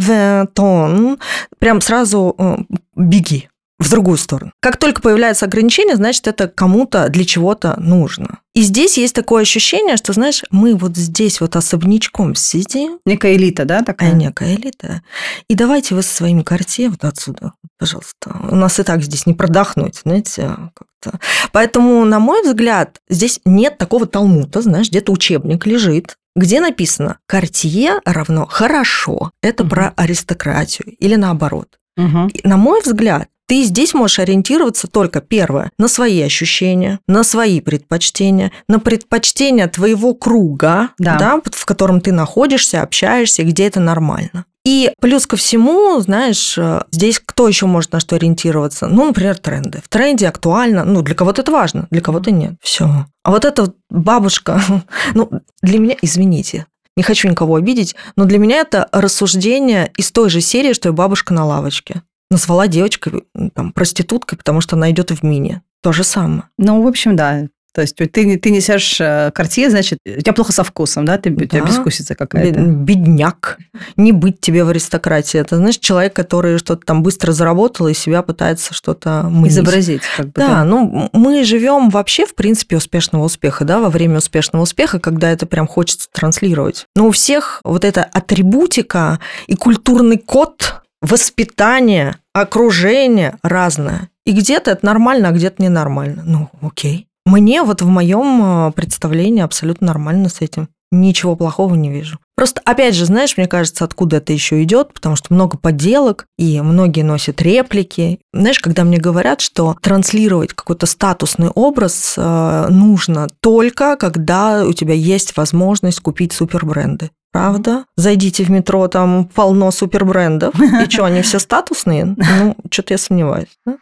[1.60, 2.58] Прям сразу э,
[2.96, 3.50] беги
[3.84, 4.52] в другую сторону.
[4.60, 8.40] Как только появляется ограничение, значит, это кому-то для чего-то нужно.
[8.54, 13.00] И здесь есть такое ощущение, что, знаешь, мы вот здесь вот особнячком сидим.
[13.06, 14.12] Некая элита, да, такая?
[14.12, 15.02] А, некая элита.
[15.48, 18.36] И давайте вы со своим карте вот отсюда, пожалуйста.
[18.50, 21.20] У нас и так здесь не продохнуть, знаете, как-то.
[21.52, 28.02] Поэтому, на мой взгляд, здесь нет такого талмута, знаешь, где-то учебник лежит, где написано «Картье
[28.06, 29.32] равно хорошо».
[29.42, 29.72] Это угу.
[29.72, 31.80] про аристократию или наоборот.
[31.98, 32.30] Угу.
[32.44, 38.52] На мой взгляд, ты здесь можешь ориентироваться только, первое, на свои ощущения, на свои предпочтения,
[38.68, 41.18] на предпочтения твоего круга, да.
[41.18, 44.46] Да, в котором ты находишься, общаешься, где это нормально.
[44.66, 48.88] И плюс ко всему, знаешь, э, здесь кто еще может на что ориентироваться?
[48.88, 49.82] Ну, например, тренды.
[49.84, 52.54] В тренде актуально, ну, для кого-то это важно, для кого-то нет.
[52.62, 53.06] Все.
[53.24, 54.62] А вот эта бабушка,
[55.14, 55.30] ну,
[55.62, 60.40] для меня, извините, не хочу никого обидеть, но для меня это рассуждение из той же
[60.40, 62.02] серии, что и бабушка на лавочке.
[62.30, 65.62] Назвала девочкой там, проституткой, потому что она идет в мини.
[65.82, 66.44] То же самое.
[66.58, 67.48] Ну, в общем, да.
[67.76, 68.98] То есть ты, ты несешь
[69.34, 71.18] картье, значит, у тебя плохо со вкусом, да?
[71.18, 71.44] Ты, да.
[71.44, 72.62] У тебя безвкусица какая-то.
[72.62, 73.58] Бедняк.
[73.98, 75.40] Не быть тебе в аристократии.
[75.40, 79.54] Это, знаешь, человек, который что-то там быстро заработал и себя пытается что-то мнить.
[79.54, 80.04] Изобразить.
[80.16, 84.20] Как бы, да, да, ну мы живем вообще, в принципе, успешного успеха, да, во время
[84.20, 86.86] успешного успеха, когда это прям хочется транслировать.
[86.96, 94.10] Но у всех вот эта атрибутика и культурный код воспитание, окружение разное.
[94.26, 96.24] И где-то это нормально, а где-то ненормально.
[96.26, 97.08] Ну, окей.
[97.26, 100.70] Мне вот в моем э, представлении абсолютно нормально с этим.
[100.92, 102.20] Ничего плохого не вижу.
[102.36, 106.62] Просто, опять же, знаешь, мне кажется, откуда это еще идет, потому что много подделок, и
[106.62, 108.20] многие носят реплики.
[108.34, 114.94] Знаешь, когда мне говорят, что транслировать какой-то статусный образ э, нужно только, когда у тебя
[114.94, 117.12] есть возможность купить супербренды.
[117.34, 117.86] Правда?
[117.98, 120.54] Зайдите в метро, там полно супербрендов.
[120.60, 122.16] И что, они все статусные?
[122.16, 123.50] Ну, что-то я сомневаюсь.
[123.66, 123.78] Да?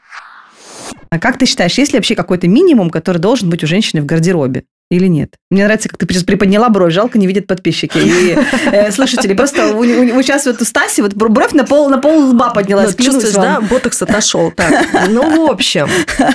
[1.09, 4.05] А как ты считаешь, есть ли вообще какой-то минимум, который должен быть у женщины в
[4.05, 4.63] гардеробе?
[4.89, 5.35] Или нет?
[5.49, 8.37] Мне нравится, как ты приподняла бровь, жалко, не видят подписчики и
[8.71, 9.33] э, слушатели.
[9.33, 12.51] Просто у, у, у, сейчас вот у Стаси вот бровь на пол, на пол лба
[12.51, 12.97] поднялась.
[12.97, 13.43] Ну, чувствуешь, вам.
[13.43, 14.51] да, ботокс отошел.
[14.51, 15.89] Так, ну, в общем,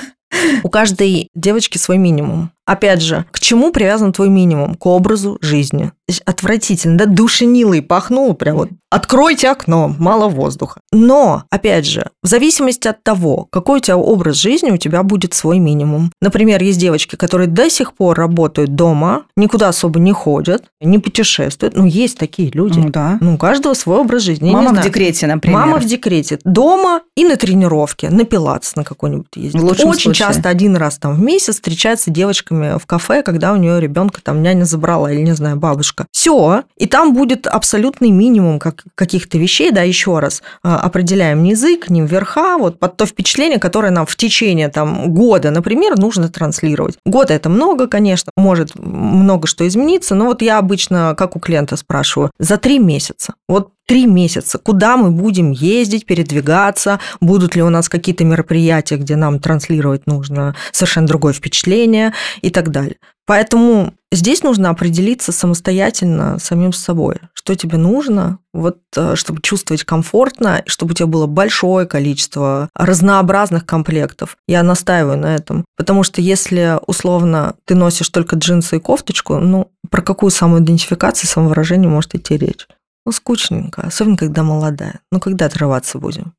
[0.63, 2.51] у каждой девочки свой минимум.
[2.67, 4.75] Опять же, к чему привязан твой минимум?
[4.75, 5.91] К образу жизни.
[6.25, 8.69] Отвратительно, да, душенилой пахнул прям вот.
[8.89, 10.79] Откройте окно, мало воздуха.
[10.93, 15.33] Но, опять же, в зависимости от того, какой у тебя образ жизни, у тебя будет
[15.33, 16.13] свой минимум.
[16.21, 21.75] Например, есть девочки, которые до сих пор работают дома, никуда особо не ходят, не путешествуют.
[21.75, 22.79] Ну, есть такие люди.
[22.79, 23.17] Ну, да.
[23.19, 24.51] Ну, у каждого свой образ жизни.
[24.51, 25.59] Мама в декрете, например.
[25.59, 26.39] Мама в декрете.
[26.45, 29.61] Дома и на тренировке, на пилатес на какой-нибудь ездит.
[29.61, 30.13] В Очень случае.
[30.13, 32.09] часто один раз там в месяц встречается
[32.57, 36.05] девочками в кафе, когда у нее ребенка там няня забрала или, не знаю, бабушка.
[36.11, 36.63] Все.
[36.77, 41.89] И там будет абсолютный минимум как, каких-то вещей, да, еще раз, а, определяем не язык,
[41.89, 46.97] не верха, вот под то впечатление, которое нам в течение там года, например, нужно транслировать.
[47.05, 51.77] Года это много, конечно, может много что измениться, но вот я обычно, как у клиента
[51.77, 53.33] спрашиваю, за три месяца.
[53.47, 59.15] Вот три месяца, куда мы будем ездить, передвигаться, будут ли у нас какие-то мероприятия, где
[59.15, 62.97] нам транслировать нужно совершенно другое впечатление и так далее.
[63.25, 70.63] Поэтому здесь нужно определиться самостоятельно самим собой, что тебе нужно, вот, э, чтобы чувствовать комфортно,
[70.65, 74.37] чтобы у тебя было большое количество разнообразных комплектов.
[74.47, 79.71] Я настаиваю на этом, потому что если условно ты носишь только джинсы и кофточку, ну,
[79.89, 82.65] про какую самоидентификацию, самовыражение может идти речь?
[83.07, 84.99] Ну, скучненько, особенно когда молодая.
[85.13, 86.33] Ну, когда отрываться будем?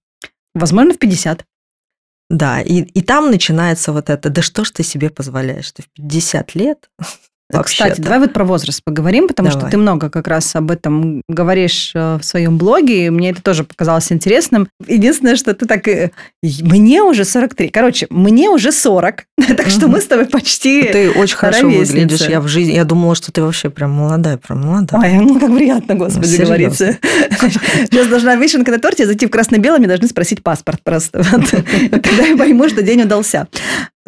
[0.55, 1.47] Возможно, в 50.
[2.29, 5.89] Да, и, и там начинается вот это, да что ж ты себе позволяешь, ты в
[5.95, 6.91] 50 лет
[7.65, 9.63] Кстати, давай вот про возраст поговорим, потому давай.
[9.63, 13.43] что ты много как раз об этом говоришь э, в своем блоге, и мне это
[13.43, 14.69] тоже показалось интересным.
[14.87, 15.87] Единственное, что ты так...
[16.43, 17.71] Мне уже 43.
[17.71, 19.25] Короче, мне уже 40,
[19.57, 22.29] так что мы с тобой почти Ты очень хорошо выглядишь.
[22.29, 22.73] Я в жизни...
[22.73, 25.01] Я думала, что ты вообще прям молодая, прям молодая.
[25.01, 26.99] Ой, ну как приятно, господи, ну, говорится.
[27.41, 31.23] Сейчас должна вишенка на торте, зайти в красно-белом, и должны спросить паспорт просто.
[31.91, 33.49] Тогда я пойму, что день удался.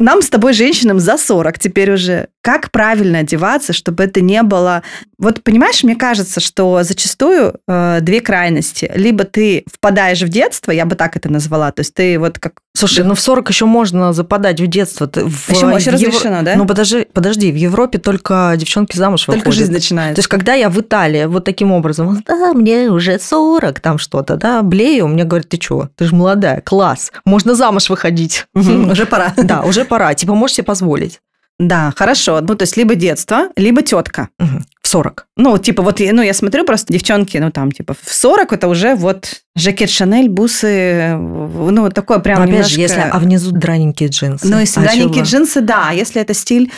[0.01, 2.27] Нам с тобой, женщинам, за 40 теперь уже.
[2.41, 4.81] Как правильно одеваться, чтобы это не было...
[5.19, 8.91] Вот понимаешь, мне кажется, что зачастую э, две крайности.
[8.95, 12.53] Либо ты впадаешь в детство, я бы так это назвала, то есть ты вот как...
[12.73, 15.07] Слушай, ну в 40 еще можно западать в детство.
[15.07, 16.45] В, еще, в, еще разрешено, Евро...
[16.45, 16.55] да?
[16.55, 19.43] Ну подожди, подожди, в Европе только девчонки замуж только выходят.
[19.43, 20.15] Только жизнь начинается.
[20.15, 24.37] То есть когда я в Италии вот таким образом, да, мне уже 40, там что-то,
[24.37, 28.45] да, блею, мне говорят, ты что, ты же молодая, класс, можно замуж выходить.
[28.55, 29.33] Уже пора.
[29.37, 31.19] Да, уже пора, типа можешь себе позволить.
[31.59, 32.39] Да, хорошо.
[32.41, 34.29] Ну, то есть либо детство, либо тетка.
[34.39, 34.61] Угу.
[34.81, 35.27] В 40.
[35.37, 38.95] Ну, типа, вот, ну, я смотрю просто девчонки, ну, там, типа, в 40 это уже
[38.95, 42.73] вот жакет Шанель, бусы, ну, такое прям Но, опять немножко...
[42.73, 44.47] же, если, а внизу драненькие джинсы.
[44.47, 45.39] Ну, если а драненькие чего?
[45.39, 45.91] джинсы, да.
[45.91, 46.71] Если это стиль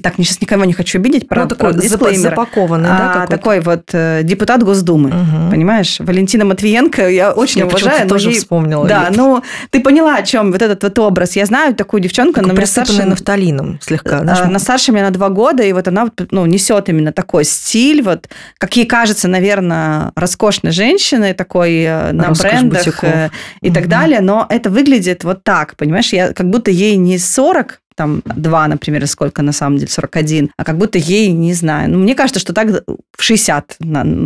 [0.00, 3.90] так, сейчас никого не хочу обидеть, про, ну, такой про запакованный, да, а, такой вот
[3.92, 5.50] э, депутат Госдумы, угу.
[5.50, 5.98] понимаешь?
[6.00, 8.08] Валентина Матвиенко, я очень я уважаю.
[8.08, 8.38] тоже ей...
[8.38, 8.86] вспомнила.
[8.86, 11.36] Да, ну, ты поняла, о чем вот этот вот образ.
[11.36, 13.04] Я знаю такую девчонку, но старше...
[13.04, 14.18] нафталином слегка.
[14.18, 18.02] А, она старше меня на два года, и вот она ну, несет именно такой стиль,
[18.02, 23.04] вот, как ей кажется, наверное, роскошной женщиной, такой э, на Роскошь брендах бутиков.
[23.04, 23.74] Э, и угу.
[23.74, 26.12] так далее, но это выглядит вот так, понимаешь?
[26.12, 30.64] Я как будто ей не 40, там 2, например, сколько на самом деле, 41, а
[30.64, 32.82] как будто ей, не знаю, ну, мне кажется, что так
[33.14, 33.76] в 60,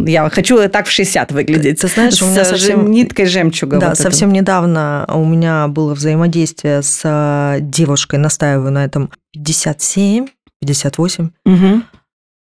[0.07, 1.81] я хочу так в 60 выглядеть.
[1.81, 2.89] Ты знаешь, у меня совсем...
[2.89, 3.79] ниткой жемчуга.
[3.79, 4.39] Да, вот совсем это.
[4.39, 10.29] недавно у меня было взаимодействие с э, девушкой, настаиваю на этом, 57,
[10.61, 11.31] 58.
[11.45, 11.83] Угу.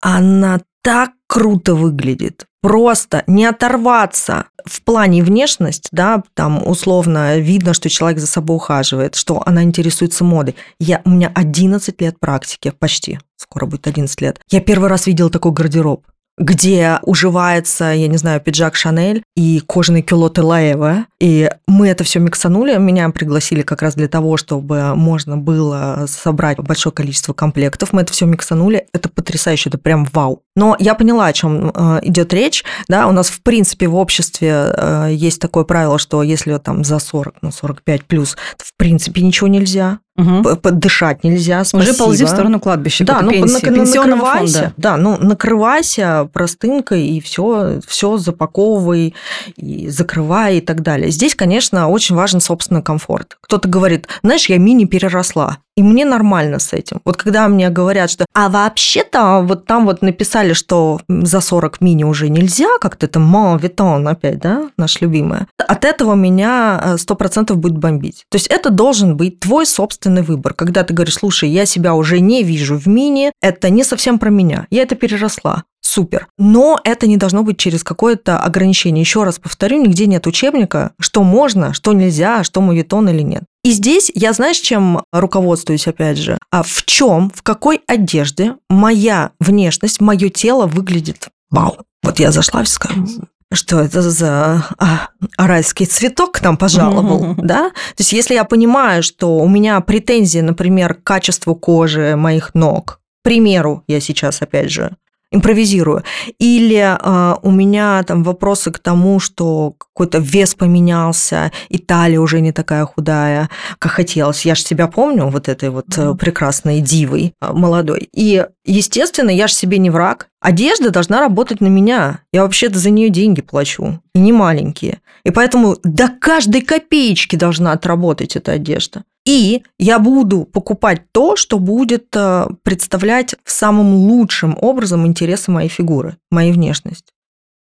[0.02, 2.46] Она так круто выглядит.
[2.62, 9.16] Просто не оторваться в плане внешность, да, там условно видно, что человек за собой ухаживает,
[9.16, 10.56] что она интересуется модой.
[10.80, 14.40] Я, у меня 11 лет практики, почти, скоро будет 11 лет.
[14.50, 16.06] Я первый раз видел такой гардероб
[16.38, 21.06] где уживается, я не знаю, пиджак Шанель и кожаный кюлот Элаева.
[21.20, 22.78] И мы это все миксанули.
[22.78, 27.94] Меня пригласили как раз для того, чтобы можно было собрать большое количество комплектов.
[27.94, 28.88] Мы это все миксанули.
[28.94, 30.42] Это потрясающе, это прям вау.
[30.56, 32.64] Но я поняла, о чем э, идет речь.
[32.88, 37.00] Да, у нас, в принципе, в обществе э, есть такое правило, что если там за
[37.00, 40.56] 40, ну, 45 плюс, в принципе, ничего нельзя угу.
[40.56, 41.64] подышать нельзя.
[41.64, 41.92] Спасибо.
[41.92, 43.04] Уже ползи в сторону кладбища.
[43.04, 44.74] Да, ну пенсии, на, пенсионного накрывайся, фонда.
[44.78, 49.14] Да, ну накрывайся простынкой и все, все запаковывай,
[49.56, 51.12] и закрывай и так далее.
[51.12, 53.38] Здесь, конечно, очень важен собственный комфорт.
[53.42, 55.58] Кто-то говорит, знаешь, я мини переросла.
[55.78, 57.02] И мне нормально с этим.
[57.06, 62.04] Вот когда мне говорят, что а вообще-то вот там вот написали, что за 40 мини
[62.04, 63.20] уже нельзя, как-то это
[63.62, 65.42] Витон опять, да, наш любимый.
[65.58, 68.26] От этого меня 100% э, будет бомбить.
[68.30, 70.54] То есть это должен быть твой собственный выбор.
[70.54, 74.30] Когда ты говоришь, слушай, я себя уже не вижу в мини, это не совсем про
[74.30, 74.68] меня.
[74.70, 76.28] Я это переросла супер.
[76.38, 79.02] Но это не должно быть через какое-то ограничение.
[79.02, 83.44] Еще раз повторю, нигде нет учебника, что можно, что нельзя, что мувитон или нет.
[83.64, 86.38] И здесь я, знаешь, чем руководствуюсь, опять же?
[86.50, 91.78] А в чем, в какой одежде моя внешность, мое тело выглядит вау.
[92.02, 93.06] Вот я зашла и сказала,
[93.54, 97.70] что это за а, райский цветок к нам пожаловал, да?
[97.70, 103.00] То есть если я понимаю, что у меня претензии, например, к качеству кожи моих ног,
[103.22, 104.96] к примеру, я сейчас, опять же,
[105.32, 106.04] импровизирую.
[106.40, 112.42] Или э, у меня там вопросы к тому, что какой-то вес поменялся, и талия уже
[112.42, 114.46] не такая худая, как хотелось.
[114.46, 116.18] Я же себя помню вот этой вот mm-hmm.
[116.18, 118.10] прекрасной дивой э, молодой.
[118.14, 120.28] И, естественно, я же себе не враг.
[120.42, 122.20] Одежда должна работать на меня.
[122.34, 125.00] Я вообще-то за нее деньги плачу, и не маленькие.
[125.24, 129.04] И поэтому до каждой копеечки должна отработать эта одежда.
[129.26, 135.70] И я буду покупать то, что будет э, представлять в самом лучшем образом интересы моей
[135.70, 137.14] фигуры, моей внешности.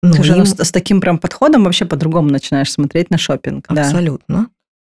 [0.02, 0.46] Ну, Ты им...
[0.46, 3.66] с, с таким прям подходом вообще по-другому начинаешь смотреть на шопинг.
[3.68, 4.36] Абсолютно.
[4.42, 4.46] Да.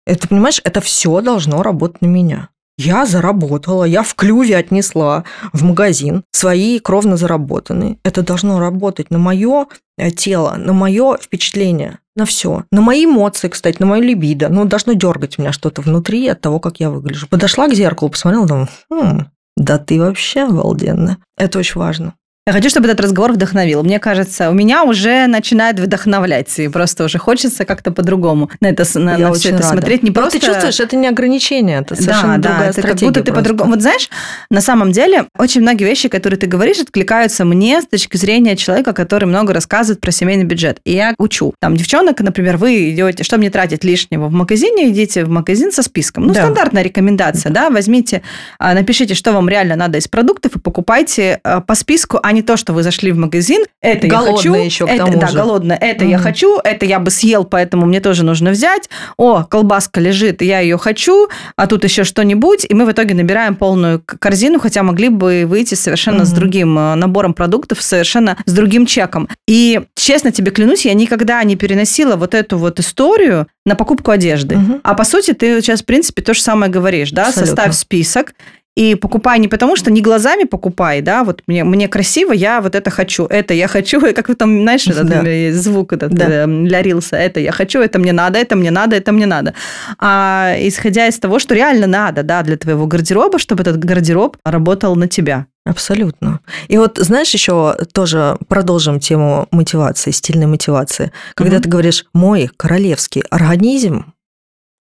[0.05, 2.50] Это, понимаешь, это все должно работать на меня.
[2.79, 7.99] Я заработала, я в клюве отнесла в магазин свои кровно заработанные.
[8.03, 9.66] Это должно работать на мое
[9.99, 12.64] э, тело, на мое впечатление, на все.
[12.73, 14.49] На мои эмоции, кстати, на мою либидо.
[14.49, 17.29] Ну, должно дергать меня что-то внутри от того, как я выгляжу.
[17.29, 21.18] Подошла к зеркалу, посмотрела, думаю, хм, да ты вообще обалденная.
[21.37, 22.14] Это очень важно.
[22.45, 23.84] Я хочу, чтобы этот разговор вдохновил.
[23.84, 28.84] Мне кажется, у меня уже начинает вдохновлять, и просто уже хочется как-то по-другому на это
[28.99, 29.68] на, на все это рада.
[29.68, 30.03] смотреть.
[30.03, 30.40] Не Но просто...
[30.40, 33.70] ты чувствуешь, это не ограничение, это совершенно да, другая да, это как будто ты по-другому.
[33.70, 34.11] Вот знаешь,
[34.51, 38.93] на самом деле очень многие вещи, которые ты говоришь, откликаются мне с точки зрения человека,
[38.93, 40.80] который много рассказывает про семейный бюджет.
[40.84, 41.55] И я учу.
[41.61, 45.84] Там девчонок, например, вы идете, чтобы не тратить лишнего в магазине, идите в магазин со
[45.84, 46.26] списком.
[46.26, 46.40] Ну, да.
[46.40, 48.22] стандартная рекомендация, да, возьмите,
[48.59, 52.43] а, напишите, что вам реально надо из продуктов и покупайте а, по списку, а не
[52.43, 55.26] то, что вы зашли в магазин, это голодная я хочу, еще к это, тому да,
[55.28, 55.37] же.
[55.37, 58.91] голодная, это mm я хочу, это я бы съел, поэтому мне тоже нужно взять.
[59.16, 63.55] О, колбаска лежит, я ее хочу, а тут еще что-нибудь, и мы в итоге набираем
[63.55, 68.53] полную корзину, хотя могли бы выйти совершенно mm с другим э, набором продуктов, совершенно с
[68.53, 69.28] другим чеком.
[69.47, 74.57] И честно тебе клянусь, я никогда не переносила вот эту вот историю на покупку одежды.
[74.57, 74.80] Угу.
[74.83, 77.47] А по сути, ты сейчас, в принципе, то же самое говоришь, да, Абсолютно.
[77.47, 78.35] составь список,
[78.77, 82.75] и покупай не потому, что не глазами покупай, да, вот мне, мне красиво, я вот
[82.75, 85.53] это хочу, это я хочу, как вы там, знаешь, этот да.
[85.53, 86.45] звук этот да.
[86.45, 89.55] э, для рилса, это я хочу, это мне надо, это мне надо, это мне надо.
[89.99, 94.97] А исходя из того, что реально надо, да, для твоего гардероба, чтобы этот гардероб работал
[94.97, 95.47] на тебя.
[95.64, 96.41] Абсолютно.
[96.68, 101.12] И вот, знаешь, еще тоже продолжим тему мотивации, стильной мотивации.
[101.35, 101.62] Когда угу.
[101.62, 104.12] ты говоришь, мой королевский организм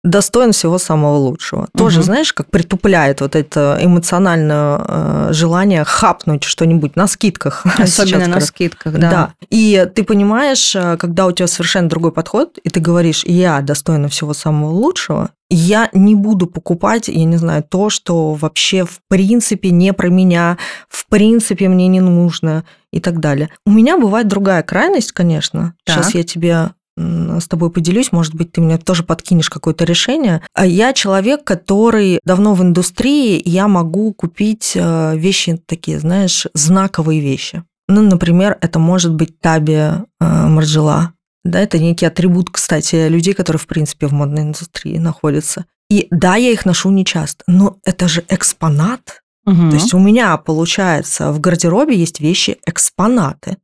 [0.07, 1.62] достоин всего самого лучшего.
[1.62, 1.68] Угу.
[1.76, 7.66] Тоже, знаешь, как притупляет вот это эмоциональное э, желание хапнуть что-нибудь на скидках.
[7.78, 9.11] Особенно Сейчас, на скидках, да.
[9.11, 9.34] Да.
[9.50, 14.09] И ты понимаешь, э, когда у тебя совершенно другой подход, и ты говоришь, я достойна
[14.09, 19.70] всего самого лучшего, я не буду покупать, я не знаю, то, что вообще в принципе
[19.70, 20.57] не про меня,
[20.88, 23.50] в принципе мне не нужно и так далее.
[23.64, 25.74] У меня бывает другая крайность, конечно.
[25.84, 25.96] Так.
[25.96, 30.42] Сейчас я тебе с тобой поделюсь, может быть, ты мне тоже подкинешь какое-то решение.
[30.55, 37.20] А я человек, который давно в индустрии, я могу купить э, вещи такие, знаешь, знаковые
[37.20, 37.64] вещи.
[37.88, 41.12] Ну, например, это может быть таби э, Марджела.
[41.44, 45.66] Да, это некий атрибут, кстати, людей, которые, в принципе, в модной индустрии находятся.
[45.88, 49.22] И да, я их ношу не часто, но это же экспонат.
[49.44, 49.70] Мгм.
[49.70, 53.59] То есть у меня, получается, в гардеробе есть вещи экспонаты.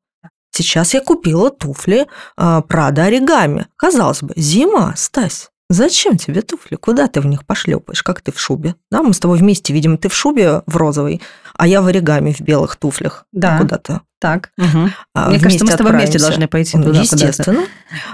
[0.55, 3.66] Сейчас я купила туфли а, Прада оригами.
[3.76, 5.48] Казалось бы, зима, Стась.
[5.70, 6.76] Зачем тебе туфли?
[6.76, 8.74] Куда ты в них пошлепаешь, как ты в шубе?
[8.90, 11.22] Да, мы с тобой вместе видим, ты в шубе в розовой,
[11.57, 13.24] а я в оригами в белых туфлях.
[13.32, 13.57] Да.
[13.57, 14.50] Куда-то Так.
[14.59, 14.92] Мгм.
[15.14, 16.28] а, Мне кажется, мы с тобой вместе отправимся.
[16.28, 17.00] должны пойти туда.
[17.00, 17.62] Естественно.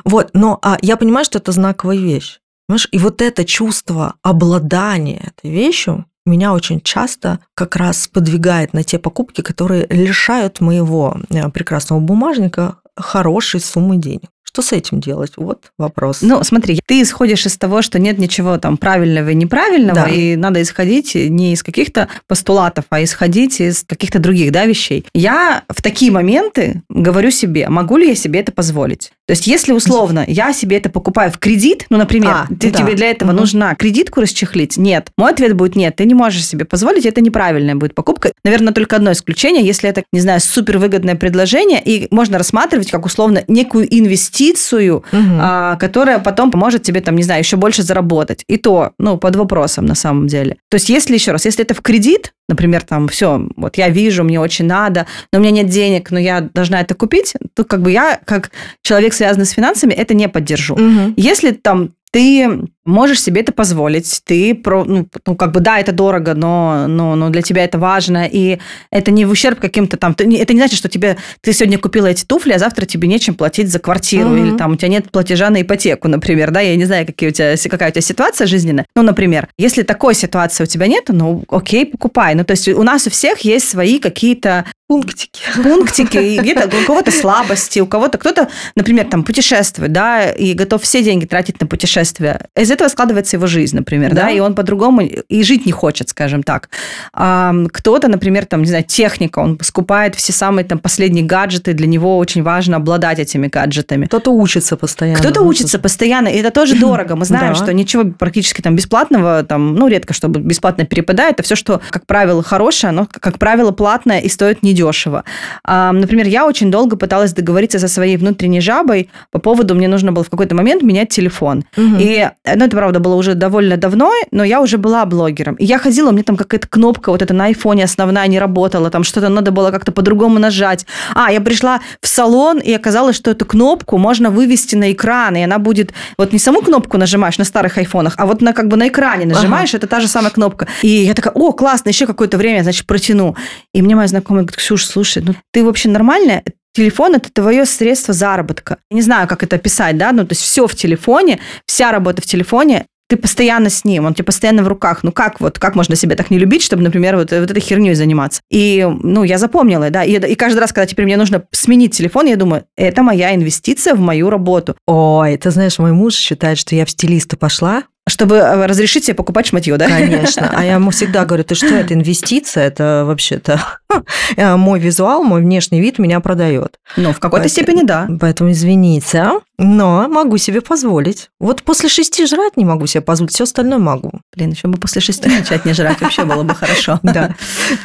[0.05, 2.39] Вот, но а, я понимаю, что это знаковая вещь.
[2.69, 2.89] Понимаешь?
[2.93, 8.99] И вот это чувство обладания этой вещью меня очень часто как раз подвигает на те
[8.99, 14.29] покупки, которые лишают моего э, прекрасного бумажника хорошей суммы денег.
[14.43, 15.33] Что с этим делать?
[15.37, 16.21] Вот вопрос.
[16.23, 20.09] Ну, смотри, ты исходишь из того, что нет ничего там правильного и неправильного, Да.
[20.09, 25.05] и надо исходить не из каких-то постулатов, а исходить из каких-то других да, вещей.
[25.13, 29.13] Я в такие моменты говорю себе, могу ли я себе это позволить?
[29.27, 32.79] То есть, если условно я себе это покупаю в кредит, ну, например, А, ты- да.
[32.79, 33.41] тебе для этого Мгм.
[33.41, 34.79] нужна кредитку расчехлить?
[34.79, 35.09] Нет.
[35.19, 38.33] Мой ответ будет нет, ты не можешь себе позволить, это неправильная будет покупка.
[38.43, 43.45] Наверное, только одно исключение, если это, не знаю, супервыгодное предложение, и можно рассматривать как условно
[43.49, 45.39] некую инвестицию, Мгм.
[45.41, 48.45] а, которая потом поможет тебе, там, не знаю, еще больше заработать.
[48.49, 50.57] И то, ну, под вопросом на самом деле.
[50.71, 54.25] То есть, если, еще раз, если это в кредит, например, там, все, вот я вижу,
[54.25, 57.83] мне очень надо, но у меня нет денег, но я должна это купить, то как
[57.83, 58.51] бы я, как
[58.83, 60.77] человек, связанный с финансами, это не поддержу.
[60.77, 61.15] Мгм.
[61.17, 62.49] Если там ты
[62.89, 67.15] можешь себе это позволить, ты, про, ну, ну, как бы, да, это дорого, но, но,
[67.15, 68.59] но для тебя это важно, и
[68.91, 72.07] это не в ущерб каким-то там, ты это не значит, что тебе, ты сегодня купила
[72.07, 74.47] эти туфли, а завтра тебе нечем платить за квартиру, Мгм.
[74.47, 77.33] или там у тебя нет платежа на ипотеку, например, да, я не знаю, какие у
[77.33, 81.45] тебя, какая у тебя ситуация жизненная, ну, например, если такой ситуации у тебя нет, ну,
[81.49, 85.41] окей, покупай, ну, то есть у нас у всех есть свои какие-то Пунктики.
[85.63, 90.83] пунктики, и где-то у кого-то слабости, у кого-то кто-то, например, там путешествует, да, и готов
[90.83, 92.49] все деньги тратить на путешествия.
[92.57, 94.31] Из этого складывается его жизнь, например, да, Да.
[94.31, 96.69] и он по-другому и жить не хочет, скажем так.
[97.13, 101.87] А, кто-то, например, там, не знаю, техника, он скупает все самые там последние гаджеты, для
[101.87, 104.07] него очень важно обладать этими гаджетами.
[104.07, 105.19] Кто-то учится постоянно.
[105.19, 107.17] Кто-то учится постоянно, и это тоже дорого.
[107.17, 107.55] Мы знаем, Да.
[107.55, 112.07] что ничего практически там бесплатного, там, ну, редко что бесплатно перепадает, а все, что, как
[112.07, 115.25] правило, хорошее, оно, как правило, платное и стоит недешево.
[115.65, 120.13] А, например, я очень долго пыталась договориться со своей внутренней жабой по поводу, мне нужно
[120.13, 121.65] было в какой-то момент менять телефон.
[121.77, 121.97] Мгм.
[121.99, 125.57] И, ну, это, правда, было уже довольно давно, но я уже была блогером.
[125.57, 128.91] И я ходила, у меня там какая-то кнопка вот эта на айфоне основная не работала,
[128.91, 130.87] там что-то надо было как-то по-другому нажать.
[131.15, 135.43] А, я пришла в салон, и оказалось, что эту кнопку можно вывести на экран, и
[135.43, 135.93] она будет...
[136.17, 139.27] Вот не саму кнопку нажимаешь на старых айфонах, а вот на как бы на экране
[139.27, 140.69] нажимаешь, это та же самая кнопка.
[140.83, 143.37] И я такая, о, классно, еще какое-то время, значит, протяну.
[143.75, 146.43] И мне моя знакомая говорит, Ксюш, слушай, ну ты вообще нормальная?
[146.75, 148.79] Телефон– это твое средство заработка.
[148.91, 152.27] Не знаю, как это описать, да, ну, то есть все в телефоне, вся работа в
[152.27, 155.03] телефоне, ты постоянно с ним, он тебе постоянно в руках.
[155.03, 157.95] Ну как вот, как можно себя так не любить, чтобы, например, вот, вот этой херней
[157.95, 158.43] заниматься?
[158.51, 162.27] И, ну, я запомнила, да, и, и каждый раз, когда теперь мне нужно сменить телефон,
[162.27, 164.77] я думаю, это моя инвестиция в мою работу.
[164.87, 169.15] Ой, ты знаешь, мой муж считает, что я в стилисты пошла, Чтобы э, разрешить себе
[169.15, 169.87] покупать шматье, да?
[169.87, 170.51] Конечно.
[170.55, 173.61] А я ему всегда говорю, ты что, это инвестиция, это вообще-то
[174.37, 176.79] э, мой визуал, мой внешний вид меня продает.
[176.97, 178.09] Ну, в какой-то степени да.
[178.21, 179.41] Поэтому извините, а?
[179.59, 181.31] но могу себе позволить.
[181.41, 184.13] Вот после шести жрать не могу себе позволить, все остальное могу.
[184.35, 187.01] Блин, еще бы после шести начать не жрать, вообще было бы хорошо.
[187.09, 187.35] Да,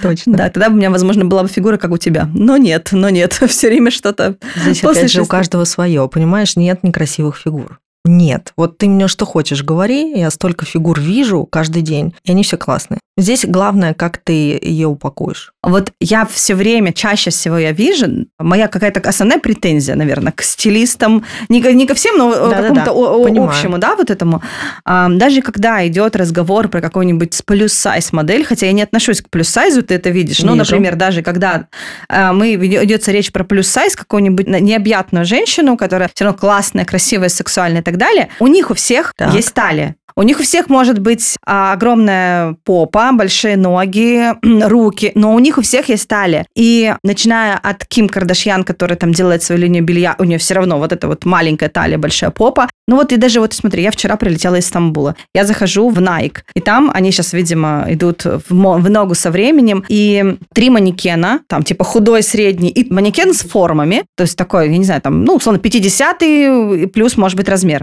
[0.01, 0.33] точно.
[0.33, 2.29] Да, тогда бы у меня, возможно, была бы фигура, как у тебя.
[2.33, 6.83] Но нет, но нет, все время что-то Здесь опять же у каждого свое, понимаешь, нет
[6.83, 7.79] некрасивых фигур.
[8.05, 12.43] Нет, вот ты мне что хочешь говори, я столько фигур вижу каждый день, и они
[12.43, 12.99] все классные.
[13.15, 15.53] Здесь главное, как ты ее упакуешь.
[15.61, 21.23] Вот я все время, чаще всего я вижу, моя какая-то основная претензия, наверное, к стилистам,
[21.47, 23.49] не, ко- не ко всем, но Да-да-да, какому-то о- о- понимаю.
[23.51, 24.41] общему, да, вот этому.
[24.85, 29.93] Даже когда идет разговор про какой-нибудь плюс-сайз модель, хотя я не отношусь к плюс-сайзу, ты
[29.93, 30.39] это видишь.
[30.39, 30.71] Ну, Вижу.
[30.71, 31.67] например, даже когда
[32.09, 37.83] а, мы идется речь про плюс-сайз, какую-нибудь необъятную женщину, которая все равно классная, красивая, сексуальная
[37.93, 39.33] так далее, у них у всех Так.
[39.33, 39.95] есть талия.
[40.15, 44.27] У них у всех может быть а, огромная попа, большие ноги,
[44.67, 46.45] руки, но у них у всех есть талия.
[46.55, 50.77] И начиная от Ким Кардашьян, которая там делает свою линию белья, у нее все равно
[50.77, 52.69] вот эта вот маленькая талия, большая попа.
[52.87, 55.15] Ну вот и даже вот смотри, я вчера прилетела из Стамбула.
[55.33, 59.83] Я захожу в Nike, и там они сейчас, видимо, идут в, в ногу со временем,
[59.87, 64.77] и три манекена, там типа худой, средний, и манекен с формами, то есть такой, я
[64.77, 67.82] не знаю, там, ну, условно, 50 и плюс, может быть, размер.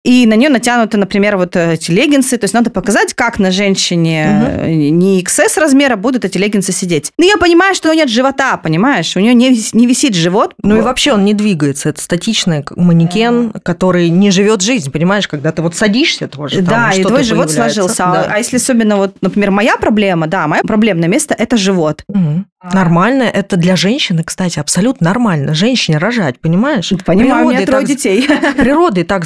[0.03, 2.37] и на нее натянуты, например, вот эти леггинсы.
[2.37, 4.71] То есть надо показать, как на женщине угу.
[4.71, 7.11] не XS размера будут эти леггинсы сидеть.
[7.19, 9.15] Но я понимаю, что у нее нет живота, понимаешь?
[9.15, 10.55] У нее не, не висит живот.
[10.63, 11.89] Ну и вообще он не двигается.
[11.89, 15.27] Это статичный манекен, который не живет жизнь, понимаешь?
[15.27, 16.61] Когда ты вот садишься тоже.
[16.61, 18.05] Да, и твой живот сложился.
[18.05, 18.27] Да.
[18.29, 22.03] А если особенно вот, например, моя проблема, да, мое проблемное место– это живот.
[22.07, 22.45] Угу.
[22.73, 23.23] Нормально.
[23.23, 25.53] Это для женщины, кстати, абсолютно нормально.
[25.53, 26.91] Женщине рожать, понимаешь?
[27.05, 28.27] Понимаю, Природой у меня трое так, детей.
[28.57, 29.25] Природой так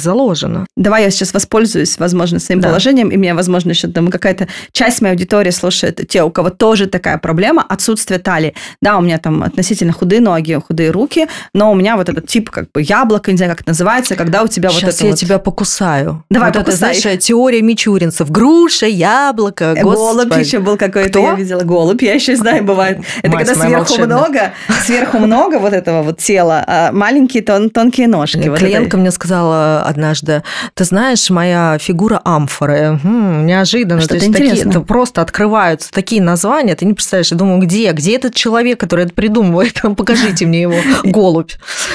[0.76, 2.68] Давай я сейчас воспользуюсь, возможно, своим да.
[2.68, 6.86] положением, и меня, возможно, еще там какая-то часть моей аудитории слушает, те, у кого тоже
[6.86, 8.54] такая проблема, отсутствие талии.
[8.82, 12.50] Да, у меня там относительно худые ноги, худые руки, но у меня вот этот тип
[12.50, 15.10] как бы яблоко, не знаю, как это называется, когда у тебя сейчас вот это я
[15.10, 15.18] вот...
[15.18, 16.24] тебя покусаю.
[16.30, 16.90] Давай, вот покусай.
[16.90, 18.30] это, знаешь, теория мичуринцев.
[18.30, 20.28] Груша, яблоко, господи.
[20.28, 21.62] Голубь еще был какой-то, я видела.
[21.62, 22.98] Голубь, я еще знаю, бывает.
[23.22, 24.18] Это Мать когда сверху волшебная.
[24.18, 24.52] много,
[24.84, 28.54] сверху много вот этого вот тела, а маленькие тон, тонкие ножки.
[28.56, 30.42] Клиентка вот мне сказала однажды,
[30.74, 32.98] ты знаешь, моя фигура амфоры.
[33.02, 34.00] М-м, неожиданно.
[34.00, 34.72] Что-то То есть интересно.
[34.72, 37.30] Такие, просто открываются такие названия, ты не представляешь.
[37.30, 37.92] Я думаю, где?
[37.92, 39.80] Где этот человек, который это придумывает?
[39.96, 40.76] Покажите мне его.
[41.04, 41.52] Голубь.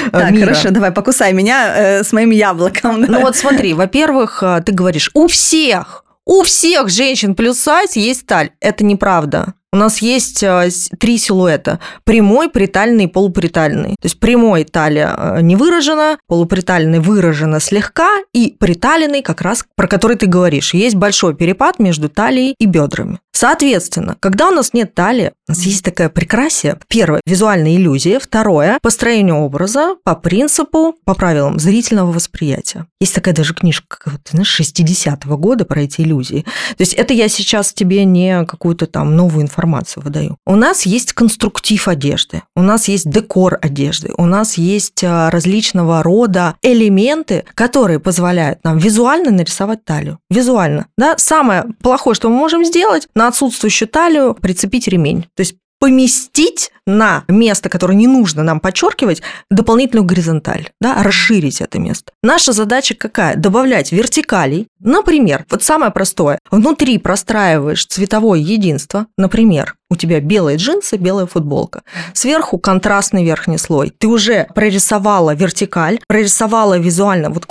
[0.07, 3.01] Э, так, хорошо, давай, покусай меня э, с моим яблоком.
[3.01, 8.21] Ну вот смотри, во-первых, э, ты говоришь, у всех, у всех женщин плюс сайз есть
[8.21, 8.51] сталь.
[8.59, 9.53] Это неправда.
[9.73, 10.69] У нас есть э,
[10.99, 11.79] три силуэта.
[12.03, 13.91] Прямой, притальный и полупритальный.
[13.91, 19.87] То есть прямой талия э, не выражена, полупритальный выражена слегка, и приталенный как раз, про
[19.87, 20.73] который ты говоришь.
[20.73, 23.19] Есть большой перепад между талией и бедрами.
[23.31, 26.77] Соответственно, когда у нас нет талии, у нас есть такая прекрасие.
[26.87, 28.19] Первое– визуальная иллюзия.
[28.19, 32.85] Второе– построение образа по принципу, по правилам зрительного восприятия.
[32.99, 36.41] Есть такая даже книжка, ты знаешь, 60-го года про эти иллюзии.
[36.77, 40.37] То есть это я сейчас тебе не какую-то там новую информацию информацию выдаю.
[40.45, 46.03] У нас есть конструктив одежды, у нас есть декор одежды, у нас есть а, различного
[46.03, 50.17] рода элементы, которые позволяют нам визуально нарисовать талию.
[50.29, 50.87] Визуально.
[50.97, 51.15] Да?
[51.17, 55.27] Самое плохое, что мы можем сделать, на отсутствующую талию прицепить ремень.
[55.35, 61.79] То есть поместить на место, которое не нужно нам подчеркивать, дополнительную горизонталь, да, расширить это
[61.79, 62.11] место.
[62.21, 63.35] Наша задача какая?
[63.35, 64.67] Добавлять вертикалей.
[64.83, 66.39] Например, вот самое простое.
[66.49, 69.07] Внутри простраиваешь цветовое единство.
[69.17, 71.83] Например, у тебя белые джинсы, белая футболка.
[72.13, 73.91] Сверху контрастный верхний слой.
[73.97, 77.29] Ты уже прорисовала вертикаль, прорисовала визуально.
[77.29, 77.45] Вот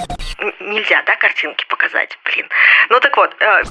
[0.60, 2.46] нельзя, да, картинки показать, блин.
[2.88, 3.30] Ну так вот.
[3.40, 3.62] Э...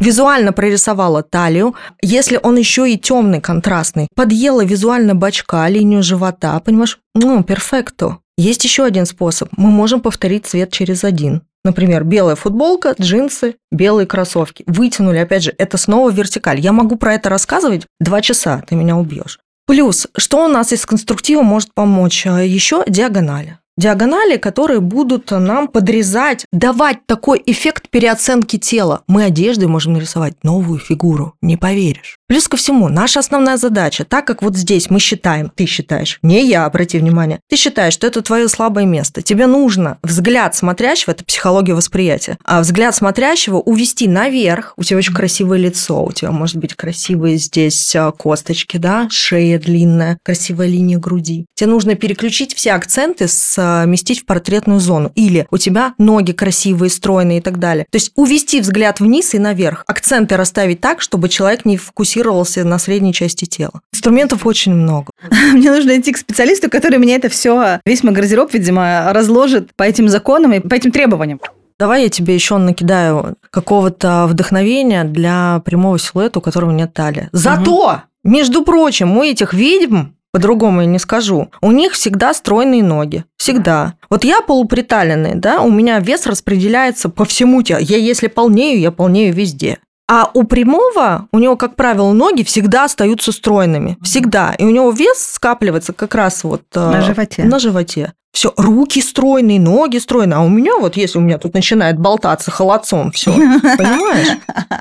[0.00, 1.74] Визуально прорисовала талию.
[2.02, 6.98] Если он еще и темный, контрастный, подъела визуально бачка, линию живота, понимаешь?
[7.14, 8.18] Ну, перфекто.
[8.38, 9.48] Есть еще один способ.
[9.56, 11.42] Мы можем повторить цвет через один.
[11.66, 14.62] Например, белая футболка, джинсы, белые кроссовки.
[14.68, 16.60] Вытянули, опять же, это снова вертикаль.
[16.60, 19.40] Я могу про это рассказывать два часа, ты меня убьешь.
[19.66, 22.24] Плюс, что у нас из конструктива может помочь?
[22.24, 29.02] А еще диагонали диагонали, которые будут нам подрезать, давать такой эффект переоценки тела.
[29.06, 32.18] Мы одеждой можем нарисовать новую фигуру, не поверишь.
[32.28, 36.44] Плюс ко всему, наша основная задача, так как вот здесь мы считаем, ты считаешь, не
[36.44, 39.22] я, обрати внимание, ты считаешь, что это твое слабое место.
[39.22, 44.74] Тебе нужно взгляд смотрящего, это психология восприятия, а взгляд смотрящего увести наверх.
[44.76, 49.60] У тебя очень красивое лицо, у тебя может быть красивые здесь а, косточки, да, шея
[49.60, 51.46] длинная, красивая линия груди.
[51.54, 55.12] Тебе нужно переключить все акценты с поместить в портретную зону.
[55.14, 57.86] Или у тебя ноги красивые, стройные и так далее.
[57.90, 59.84] То есть увести взгляд вниз и наверх.
[59.86, 63.80] Акценты расставить так, чтобы человек не фокусировался на средней части тела.
[63.92, 65.10] Инструментов очень много.
[65.52, 69.82] Мне нужно идти к специалисту, который мне это все, весь мой гардероб, видимо, разложит по
[69.82, 71.40] этим законам и по этим требованиям.
[71.78, 77.28] Давай я тебе еще накидаю какого-то вдохновения для прямого силуэта, у которого нет талии.
[77.32, 78.00] Зато, угу.
[78.24, 81.48] между прочим, у этих ведьм по-другому я не скажу.
[81.62, 83.24] У них всегда стройные ноги.
[83.38, 83.94] Всегда.
[84.10, 87.80] Вот я полуприталенный, да, у меня вес распределяется по всему телу.
[87.80, 89.78] Я если полнею, я полнею везде.
[90.10, 93.96] А у прямого, у него, как правило, ноги всегда остаются стройными.
[94.02, 94.54] Всегда.
[94.58, 96.64] И у него вес скапливается как раз вот...
[96.74, 97.44] Э, на животе.
[97.44, 98.12] На животе.
[98.36, 100.36] Все, руки стройные, ноги стройные.
[100.36, 104.28] А у меня вот, если у меня тут начинает болтаться холодцом, все, понимаешь?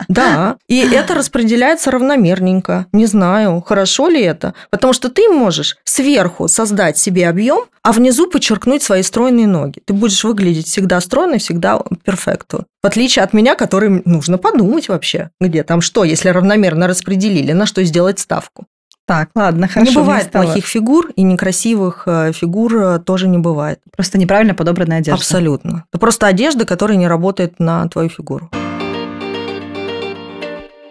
[0.10, 0.58] Да.
[0.68, 2.88] И это распределяется равномерненько.
[2.92, 4.56] Не знаю, хорошо ли это.
[4.72, 9.80] Потому что ты можешь сверху создать себе объем, а внизу подчеркнуть свои стройные ноги.
[9.86, 12.66] Ты будешь выглядеть всегда стройно, всегда перфекту.
[12.84, 17.66] В отличие от меня, который нужно подумать вообще, где там что, если равномерно распределили, на
[17.66, 18.66] что сделать ставку.
[19.08, 19.92] Так, ладно, хорошо.
[19.92, 23.80] Не бывает плохих фигур, и некрасивых э, фигур э, тоже не бывает.
[23.96, 25.14] Просто неправильно подобранная одежда.
[25.14, 25.86] Абсолютно.
[25.92, 28.50] Это просто одежда, которая не работает на твою фигуру.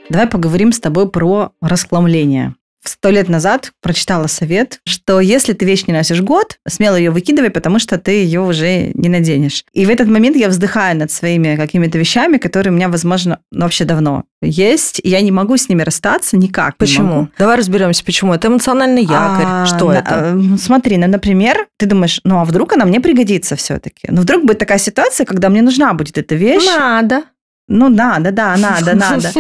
[0.09, 2.55] Давай поговорим с тобой про расхламление.
[2.89, 7.51] Сто лет назад прочитала совет, что если ты вещь не носишь год, смело ее выкидывай,
[7.51, 9.65] потому что ты ее уже не наденешь.
[9.73, 13.63] И в этот момент я вздыхаю над своими какими-то вещами, которые у меня, возможно, ну,
[13.63, 16.77] вообще давно есть, и я не могу с ними расстаться никак.
[16.77, 17.29] Почему?
[17.39, 18.35] Давай разберемся, почему.
[18.35, 19.47] Это эмоциональный якорь.
[19.47, 20.37] А, что на, это?
[20.37, 24.09] Э, смотри, ну, например, ты думаешь, ну а вдруг она мне пригодится все-таки?
[24.11, 26.67] Ну вдруг будет такая ситуация, когда мне нужна будет эта вещь.
[26.67, 27.23] Надо.
[27.67, 29.33] Ну да, да, надо, надо.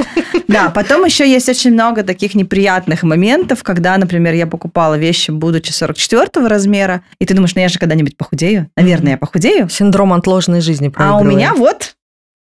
[0.48, 5.72] Да, потом еще есть очень много таких неприятных моментов, когда, например, я покупала вещи, будучи
[5.72, 8.70] 44 размера, и ты думаешь, ну я же когда-нибудь похудею.
[8.76, 9.68] Наверное, я похудею.
[9.68, 11.96] Синдром отложенной жизни А у меня вот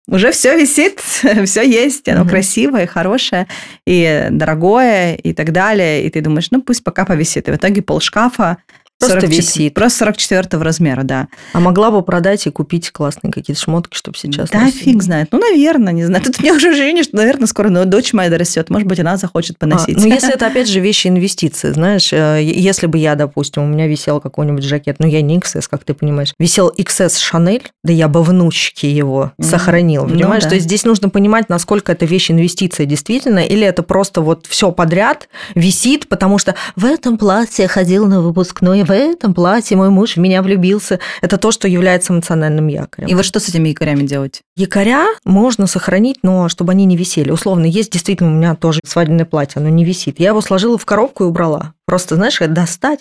[0.09, 1.01] уже все висит,
[1.45, 3.47] все есть, оно mm красивое, хорошее,
[3.87, 6.05] и дорогое, и так далее.
[6.05, 7.49] И ты думаешь, ну пусть пока повисит.
[7.49, 8.59] И в итоге пол шкафа
[8.99, 9.75] Просто 44, висит.
[9.75, 11.29] Просто 44 размера, да.
[11.53, 14.83] А могла бы продать и купить классные какие-то шмотки, чтобы сейчас Да, носить.
[14.83, 15.29] фиг знает.
[15.33, 16.23] Ну, наверное, не знаю.
[16.25, 18.71] Тут у меня уже ощущение, что, наверное, скоро но дочь моя дорастет.
[18.71, 19.97] Может быть, она захочет поносить.
[19.97, 23.67] А, ну, если это, опять же, вещи инвестиции, знаешь, э, если бы я, допустим, у
[23.67, 27.93] меня висел какой-нибудь жакет, ну, я не XS, как ты понимаешь, висел XS Шанель, да
[27.93, 29.45] я бы внучке его mm-hmm.
[29.45, 30.45] сохранил, ну понимаешь?
[30.45, 30.51] Ну, да.
[30.51, 34.71] То есть здесь нужно понимать, насколько это вещь инвестиция действительно, или это просто вот все
[34.71, 40.17] подряд висит, потому что в этом платье ходил на выпускной, в этом платье мой муж
[40.17, 41.01] в меня влюбился.
[41.21, 43.09] Это то, что является эмоциональным якорем.
[43.09, 44.43] И вот что с этими якорями делать?
[44.57, 47.31] Якоря можно сохранить, но чтобы они не висели.
[47.31, 50.21] Условно, есть действительно у меня тоже свадебное платье, оно не висит.
[50.21, 51.75] Я его сложила в коробку и убрала.
[51.87, 53.01] Просто, знаешь, достать,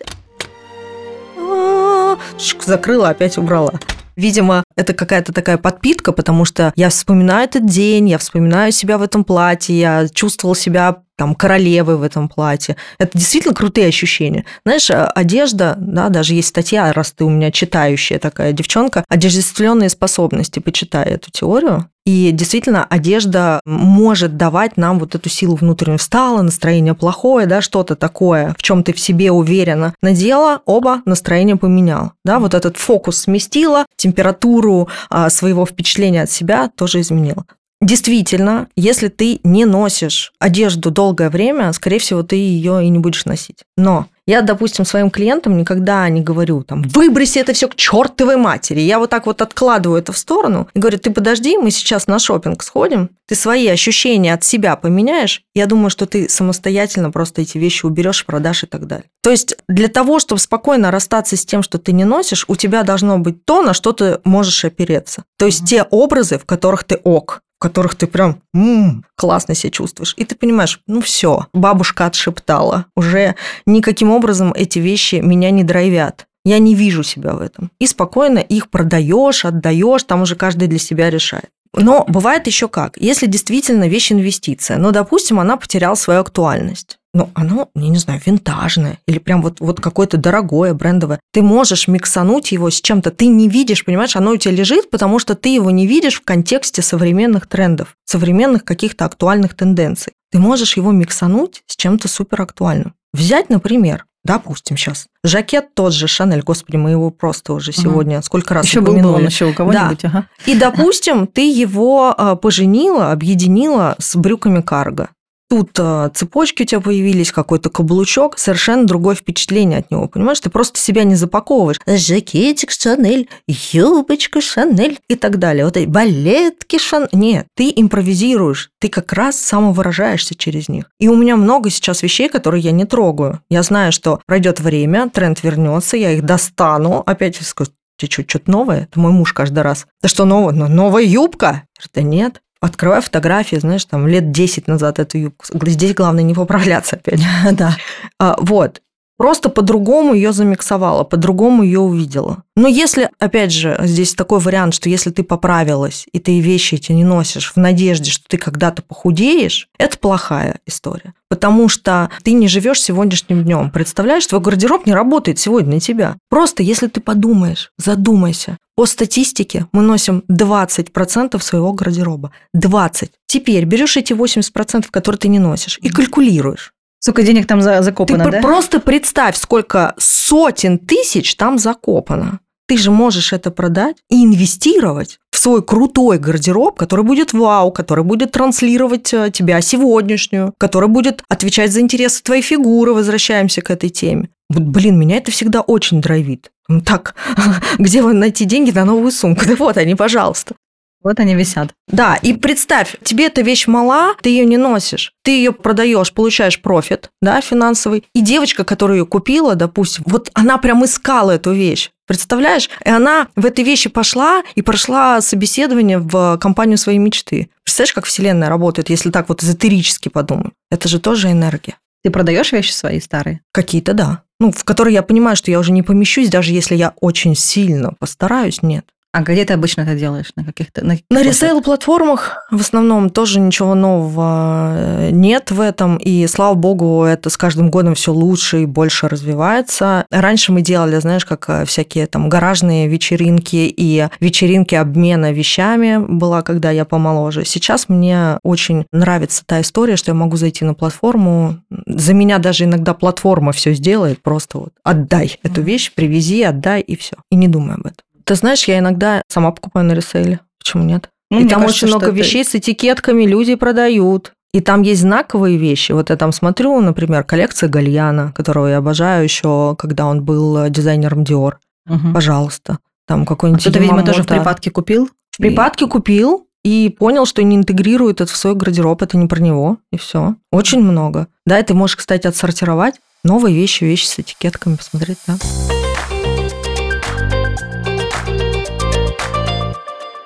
[2.66, 3.74] закрыла, опять убрала.
[4.16, 9.02] Видимо, это какая-то такая подпитка, потому что я вспоминаю этот день, я вспоминаю себя в
[9.02, 12.76] этом платье, я чувствовала себя там королевы в этом платье.
[12.98, 14.46] Это действительно крутые ощущения.
[14.66, 19.90] Знаешь, э, одежда, да, даже есть статья, раз ты у меня читающая такая девчонка, одеждествленные
[19.90, 21.88] способности, почитай эту теорию.
[22.04, 26.00] И действительно, одежда может давать нам вот эту силу внутреннюю.
[26.00, 29.94] Встала, настроение плохое, да, что-то такое, в чем ты в себе уверена.
[30.02, 32.14] Надела, оба, настроение поменял.
[32.26, 37.46] Да, вот этот фокус сместила, температуру а, своего впечатления от себя тоже изменила.
[37.82, 43.26] Действительно, если ты не носишь одежду долгое время, скорее всего, ты ее и не будешь
[43.26, 43.64] носить.
[43.76, 48.82] Но я, допустим, своим клиентам никогда не говорю, там, выброси это все к чертовой матери.
[48.82, 52.20] Я вот так вот откладываю это в сторону и говорю, ты подожди, мы сейчас на
[52.20, 57.58] шопинг сходим, ты свои ощущения от себя поменяешь, я думаю, что ты самостоятельно просто эти
[57.58, 59.06] вещи уберешь, продашь и так далее.
[59.24, 62.84] То есть для того, чтобы спокойно расстаться с тем, что ты не носишь, у тебя
[62.84, 65.24] должно быть то, на что ты можешь опереться.
[65.40, 70.16] То есть те образы, в которых ты ок которых ты прям м-м, классно себя чувствуешь.
[70.18, 72.88] И ты понимаешь, ну все, бабушка отшептала.
[72.96, 73.36] Уже
[73.68, 76.26] никаким образом эти вещи меня не драйвят.
[76.44, 77.70] Я не вижу себя в этом.
[77.80, 81.52] И спокойно их продаешь, отдаешь, там уже каждый для себя решает.
[81.76, 82.98] Но бывает еще как.
[82.98, 88.22] Если действительно вещь инвестиция, ну, допустим, она потеряла свою актуальность ну, оно, я не знаю,
[88.26, 91.20] винтажное или прям вот, вот какое-то дорогое, брендовое.
[91.34, 95.20] Ты можешь миксануть его с чем-то, ты не видишь, понимаешь, оно у тебя лежит, потому
[95.20, 100.14] что ты его не видишь в контексте современных трендов, современных каких-то актуальных тенденций.
[100.32, 102.94] Ты можешь его миксануть с чем-то супер актуальным.
[103.14, 105.08] Взять, например, Допустим, сейчас.
[105.24, 108.24] Жакет тот же Шанель, господи, мы его просто уже сегодня угу.
[108.24, 109.04] сколько раз еще упомянули.
[109.04, 110.00] был бы он еще у кого-нибудь.
[110.04, 110.08] Да.
[110.10, 110.28] Ага.
[110.46, 115.10] И, допустим, ты его а, поженила, объединила с брюками карго.
[115.52, 120.40] Тут а, цепочки у тебя появились, какой-то каблучок, совершенно другое впечатление от него, понимаешь?
[120.40, 121.78] Ты просто себя не запаковываешь.
[121.86, 125.66] Жакетик Шанель, юбочка Шанель и так далее.
[125.66, 127.10] Вот эти балетки Шанель.
[127.12, 130.86] Нет, ты импровизируешь, ты как раз самовыражаешься через них.
[131.02, 133.42] И у меня много сейчас вещей, которые я не трогаю.
[133.50, 138.50] Я знаю, что пройдет время, тренд вернется, я их достану, опять скажу, тебе что, что-то
[138.50, 138.84] новое?
[138.84, 139.86] Это мой муж каждый раз.
[140.02, 140.54] Да что новое?
[140.54, 141.64] Ну, новая юбка?
[141.94, 142.42] Да нет.
[142.62, 145.46] Открываю фотографии, знаешь, там лет 10 назад эту юбку.
[145.66, 147.22] Здесь главное не поправляться опять.
[147.54, 147.76] да.
[148.20, 148.82] А, вот.
[149.22, 152.42] Просто по-другому ее замиксовала, по-другому ее увидела.
[152.56, 156.92] Но если, опять же, здесь такой вариант, что если ты поправилась, и ты вещи эти
[156.92, 161.14] не носишь в надежде, что ты когда-то похудеешь, это плохая история.
[161.30, 163.70] Потому что ты не живешь сегодняшним днем.
[163.70, 166.16] Представляешь, твой гардероб не работает сегодня на тебя.
[166.28, 168.58] Просто если ты подумаешь, задумайся.
[168.76, 172.32] По статистике мы носим 20% своего гардероба.
[172.56, 173.12] 20.
[173.28, 176.74] Теперь берешь эти 80%, которые ты не носишь, и калькулируешь.
[177.04, 178.42] Сколько денег там закопано, Ты да?
[178.42, 182.40] просто представь, сколько сотен тысяч там закопано.
[182.68, 188.04] Ты же можешь это продать и инвестировать в свой крутой гардероб, который будет вау, который
[188.04, 192.94] будет транслировать э, тебя сегодняшнюю, который будет отвечать за интересы твоей фигуры.
[192.94, 194.30] Возвращаемся к этой теме.
[194.50, 196.52] Вот, блин, меня это всегда очень драйвит.
[196.86, 197.16] Так,
[197.80, 199.44] где вы найти деньги на новую сумку?
[199.48, 200.56] Да вот они, пожалуйста.
[201.04, 201.70] Вот они висят.
[201.88, 205.14] Да, и представь, тебе эта вещь мала, ты ее не носишь.
[205.24, 208.06] Ты ее продаешь, получаешь профит, да, финансовый.
[208.14, 211.90] И девочка, которая ее купила, допустим, вот она прям искала эту вещь.
[212.06, 212.70] Представляешь?
[212.86, 217.50] И она в этой вещи пошла и прошла собеседование в компанию своей мечты.
[217.64, 220.54] Представляешь, как Вселенная работает, если так вот эзотерически подумать?
[220.70, 221.78] Это же тоже энергия.
[222.04, 223.42] Ты продаешь вещи свои старые?
[223.52, 224.24] Какие-то да.
[224.40, 227.94] Ну, в которые я понимаю, что я уже не помещусь, даже если я очень сильно
[227.94, 228.86] постараюсь, нет.
[229.14, 230.32] А где ты обычно это делаешь?
[230.38, 235.98] На каких-то на, на ресейл-платформах в основном тоже ничего нового э, нет в этом.
[235.98, 240.06] И слава богу, это с каждым годом все лучше и больше развивается.
[240.12, 246.42] Раньше мы делали, знаешь, как э, всякие там гаражные вечеринки и вечеринки обмена вещами была,
[246.42, 247.44] когда я помоложе.
[247.44, 251.58] Сейчас мне очень нравится та история, что я могу зайти на платформу.
[251.86, 254.22] За меня даже иногда платформа все сделает.
[254.22, 257.18] Просто вот отдай эту вещь, привези, отдай и все.
[257.30, 258.06] И не думай об этом.
[258.32, 260.40] Ты знаешь, я иногда сама покупаю на ресейле.
[260.58, 261.10] Почему нет?
[261.30, 264.32] Ну, и там кажется, очень много что это- вещей с этикетками люди продают.
[264.54, 265.92] И там есть знаковые вещи.
[265.92, 270.70] Вот я там смотрю, например, коллекция Гальяна, которого я обожаю еще, когда он был э,
[270.70, 271.56] дизайнером Dior.
[271.86, 272.14] Мгм.
[272.14, 272.80] Пожалуйста.
[273.06, 275.10] Там А какой-нибудь Кто-то, видимо, тоже в припадке купил?
[275.32, 279.42] В припадке купил и понял, что не интегрирует это в свой гардероб, это не про
[279.42, 280.36] него, и все.
[280.54, 281.28] Очень много.
[281.46, 285.36] Да, и ты можешь, кстати, отсортировать новые вещи, вещи с этикетками, посмотреть, да.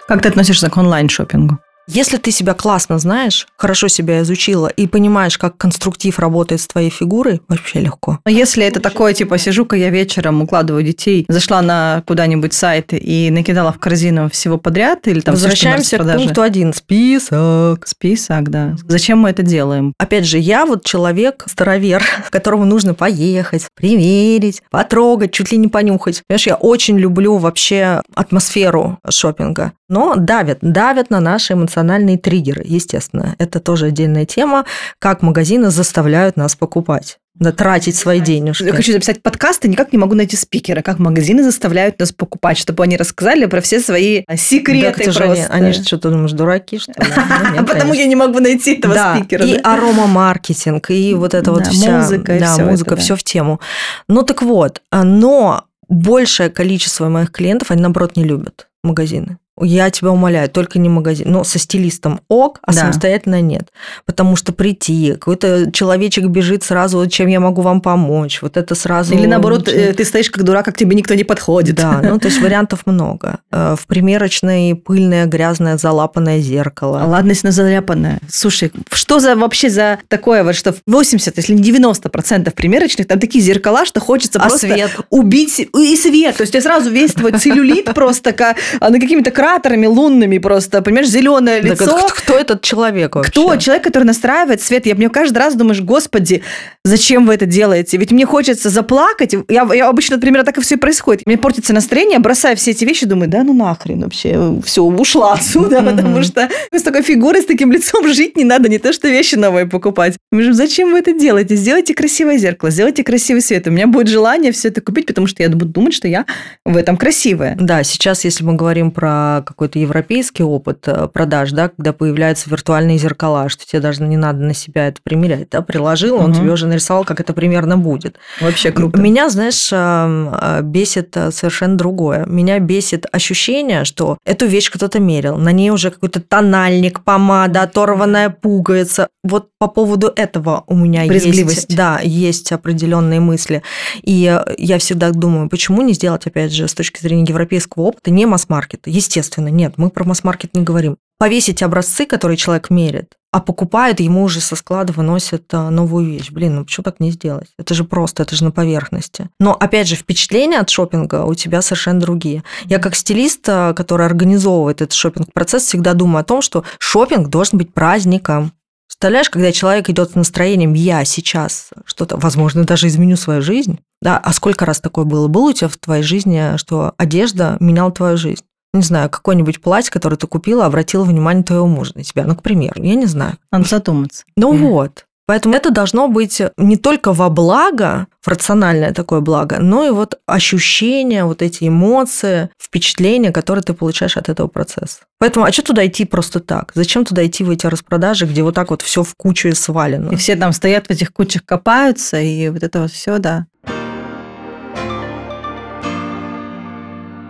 [0.08, 1.58] Как ты относишься к онлайн-шопингу?
[1.88, 6.89] Если ты себя классно знаешь, хорошо себя изучила и понимаешь, как конструктив работает с твоей
[6.89, 8.20] фигурой, вообще легко.
[8.26, 13.30] Но если это такое, типа, сижу-ка я вечером, укладываю детей, зашла на куда-нибудь сайт и
[13.30, 16.24] накидала в корзину всего подряд, или там Возвращаемся к распродаже?
[16.26, 16.74] пункту один.
[16.74, 17.88] Список.
[17.88, 18.76] Список, да.
[18.88, 19.93] Зачем мы это делаем?
[19.99, 26.24] Опять же, я вот человек старовер, которому нужно поехать, примерить, потрогать, чуть ли не понюхать.
[26.28, 29.74] Понимаешь, я очень люблю вообще атмосферу шопинга.
[29.88, 33.36] Но давят, давят на наши эмоциональные триггеры, естественно.
[33.38, 34.66] Это тоже отдельная тема,
[35.00, 37.20] как магазины заставляют нас покупать.
[37.36, 38.64] Да, тратить свои денежки.
[38.64, 42.58] Я хочу записать подкаст и никак не могу найти спикера, как магазины заставляют нас покупать,
[42.58, 45.54] чтобы они рассказали про все свои Да, секреты ты же они, просто.
[45.54, 47.08] они же что, ты думаешь, дураки, что ли?
[47.60, 49.46] Ну, потому я не могу найти этого да, спикера.
[49.46, 49.74] и да?
[49.74, 51.98] аромамаркетинг, и вот это вот Да, вся...
[52.00, 53.02] музыка да, музыка, да.
[53.02, 53.60] все в тему.
[54.08, 59.40] Ну так вот, а, но большее количество моих клиентов, они, наоборот, не любят магазины.
[59.62, 61.32] Я тебя умоляю, только не магазин.
[61.32, 62.82] Но со стилистом ок, а Да.
[62.82, 63.70] самостоятельно нет.
[64.06, 68.41] Потому что прийти, какой-то человечек бежит сразу, чем я могу вам помочь.
[68.41, 69.14] Вот это сразу...
[69.14, 71.76] Или наоборот, э, ты стоишь как дурак, как тебе никто не подходит.
[71.76, 73.39] Да, ну то есть вариантов много.
[73.51, 77.03] Э, В примерочной пыльное, грязное, залапанное зеркало.
[77.06, 78.20] Ладно, если она заляпанная.
[78.30, 83.20] Слушай, что за вообще за такое вот, что 80, если не 90 процентов примерочных, там
[83.20, 84.91] такие зеркала, что хочется А просто свет?
[85.10, 86.36] убить и свет.
[86.38, 88.36] То есть у тебя сразу весь твой целлюлит просто
[88.80, 91.86] а, на какими-то кратерами лунными просто, понимаешь, зеленое Да лицо.
[91.86, 93.32] кто, кто этот человек вообще?
[93.32, 93.56] Кто?
[93.58, 94.88] Человек, который настраивает свет.
[94.88, 96.41] Я мне каждый раз думаешь, господи,
[96.84, 97.98] зачем вы это делаете?
[97.98, 99.36] Ведь мне хочется заплакать.
[99.48, 101.28] Я, я обычно, например, так и все и происходит.
[101.28, 105.84] Мне портится настроение, бросаю все эти вещи, думаю, да ну нахрен вообще, все, ушла отсюда,
[105.84, 109.36] потому что с такой фигурой, с таким лицом жить не надо, не то что вещи
[109.36, 110.16] новые покупать.
[110.32, 111.56] Зачем вы это делаете?
[111.56, 113.68] Сделайте красивое зеркало, сделайте красивый свет.
[113.68, 116.26] У меня будет желание все это купить, потому что я буду думать, что я
[116.66, 117.56] в этом красивая.
[117.60, 122.98] Да, сейчас, если мы говорим про какой-то европейский опыт э, продаж, да, когда появляются виртуальные
[122.98, 126.34] зеркала, что тебе даже не надо на себя это примерять, да, приложил, он Мгм.
[126.34, 128.18] тебе уже нарисовал, как это примерно будет.
[128.42, 129.00] Вообще круто.
[129.00, 132.26] Меня, знаешь, эм, э, бесит э, совершенно другое.
[132.26, 138.30] Меня бесит ощущение, что эту вещь кто-то мерил, на ней уже какой-то тональник, помада, оторванная
[138.30, 139.08] пуговица.
[139.24, 143.64] Вот по поводу этого у меня есть, да, есть определенные мысли.
[144.04, 148.12] И э, я всегда думаю, почему не сделать, опять же, с точки зрения европейского опыта,
[148.12, 148.90] не масс-маркета?
[148.90, 150.98] Естественно, нет, мы про масс-маркет не говорим.
[151.18, 156.30] Повесить образцы, которые человек мерит, а покупает, ему уже со склада выносят а, новую вещь.
[156.30, 157.50] Блин, ну почему так не сделать?
[157.58, 159.30] Это же просто, это же на поверхности.
[159.40, 162.44] Но, опять же, впечатления от шопинга у тебя совершенно другие.
[162.66, 167.58] Я как стилист, а, который организовывает этот шопинг-процесс, всегда думаю о том, что шопинг должен
[167.58, 168.54] быть праздником.
[168.88, 174.18] Представляешь, когда человек идет с настроением «я сейчас что-то, возможно, даже изменю свою жизнь», да,
[174.18, 175.28] а сколько раз такое было?
[175.28, 178.45] Было у тебя в твоей жизни, что одежда меняла твою жизнь?
[178.76, 182.26] Не знаю, какое-нибудь платье, которое ты купила, обратило внимание твоего мужа на тебя.
[182.26, 183.38] Ну, к примеру, я не знаю.
[183.52, 184.24] Надо задуматься.
[184.36, 184.68] Ну Мгм.
[184.68, 185.06] вот.
[185.28, 190.20] Поэтому это должно быть не только во благо, в рациональное такое благо, но и вот
[190.28, 195.00] ощущения, вот эти эмоции, впечатления, которые ты получаешь от этого процесса.
[195.18, 196.72] Поэтому, а что туда идти просто так?
[196.76, 200.12] Зачем туда идти в эти распродажи, где вот так вот все в кучу и свалено?
[200.12, 203.48] И все там стоят в этих кучах, копаются, и вот это вот все, да.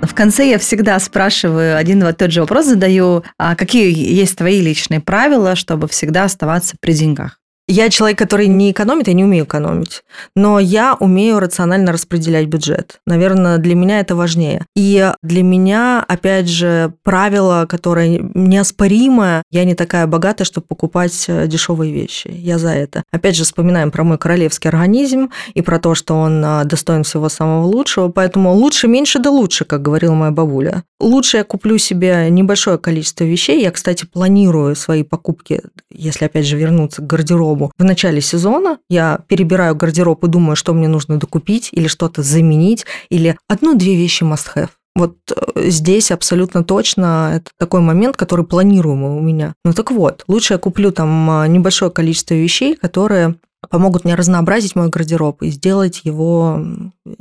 [0.06, 4.62] В конце я всегда спрашиваю один и тот же вопрос, задаю, а какие есть твои
[4.62, 7.40] личные правила, чтобы всегда оставаться при деньгах?
[7.68, 10.04] Я человек, который не экономит, я не умею экономить.
[10.36, 13.00] Но я умею рационально распределять бюджет.
[13.08, 14.66] Наверное, для меня это важнее.
[14.76, 21.48] И для меня, опять же, правило, которое неоспоримое, я не такая богатая, чтобы покупать э,
[21.48, 22.28] дешевые вещи.
[22.28, 23.02] Я за это.
[23.12, 27.30] Опять же, вспоминаем про мой королевский организм и про то, что он э, достоин всего
[27.30, 28.10] самого лучшего.
[28.10, 30.84] Поэтому лучше, меньше да лучше, как говорила моя бабуля.
[31.00, 33.62] Лучше я куплю себе небольшое количество вещей.
[33.64, 37.72] Я, кстати, планирую свои покупки, если опять же вернуться к гардеробу, гардеробу.
[37.78, 42.86] В начале сезона я перебираю гардероб и думаю, что мне нужно докупить или что-то заменить,
[43.10, 44.70] или одну-две вещи must-have.
[44.96, 49.54] Вот э, здесь абсолютно точно это такой момент, который планируемый у меня.
[49.66, 53.36] Ну так вот, лучше я куплю там а, небольшое количество вещей, которые
[53.70, 56.62] помогут мне разнообразить мой гардероб и сделать его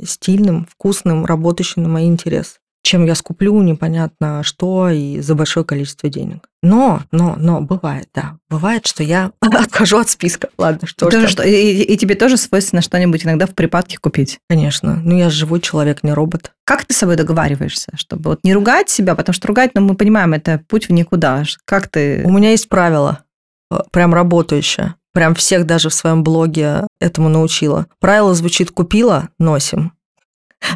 [0.01, 6.07] стильным, вкусным, работающим на мои интересы чем я скуплю непонятно что и за большое количество
[6.07, 6.47] денег.
[6.61, 8.37] Но, но, но бывает, да.
[8.49, 10.49] Бывает, что я отхожу от списка.
[10.57, 11.27] Ладно, что ж.
[11.27, 14.39] Что, и, и тебе тоже свойственно что-нибудь иногда в припадке купить?
[14.49, 15.01] Конечно.
[15.03, 16.51] Ну, я живой человек, не робот.
[16.63, 19.95] Как ты с собой договариваешься, чтобы вот не ругать себя, потому что ругать, ну, мы
[19.95, 21.43] понимаем, это путь в никуда.
[21.65, 22.21] Как ты...
[22.23, 23.23] У меня есть правило,
[23.71, 24.95] э, прям работающее.
[25.13, 27.87] Прям всех даже в своем блоге этому научила.
[27.99, 29.94] Правило звучит «купила, носим»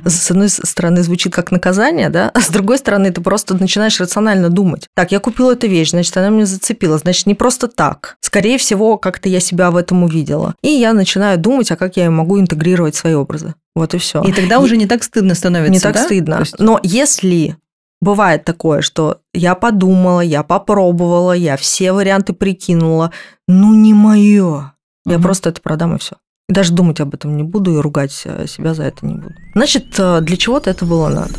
[0.05, 4.49] с одной стороны звучит как наказание, да, а с другой стороны ты просто начинаешь рационально
[4.49, 4.87] думать.
[4.95, 8.17] Так, я купила эту вещь, значит, она меня зацепила, значит, не просто так.
[8.21, 10.55] Скорее всего, как-то я себя в этом увидела.
[10.61, 13.55] И я начинаю думать, а как я могу интегрировать свои образы.
[13.75, 14.21] Вот и все.
[14.23, 15.71] И тогда и уже не так стыдно становится.
[15.71, 16.03] Не так да?
[16.03, 16.39] стыдно.
[16.39, 16.59] Есть...
[16.59, 17.57] Но если
[18.01, 23.11] бывает такое, что я подумала, я попробовала, я все варианты прикинула,
[23.47, 24.73] ну не мое.
[25.05, 25.23] Я угу.
[25.23, 26.17] просто это продам и все.
[26.49, 29.35] Даже думать об этом не буду и ругать э, себя за это не буду.
[29.53, 31.33] Значит, э, для чего-то это было надо.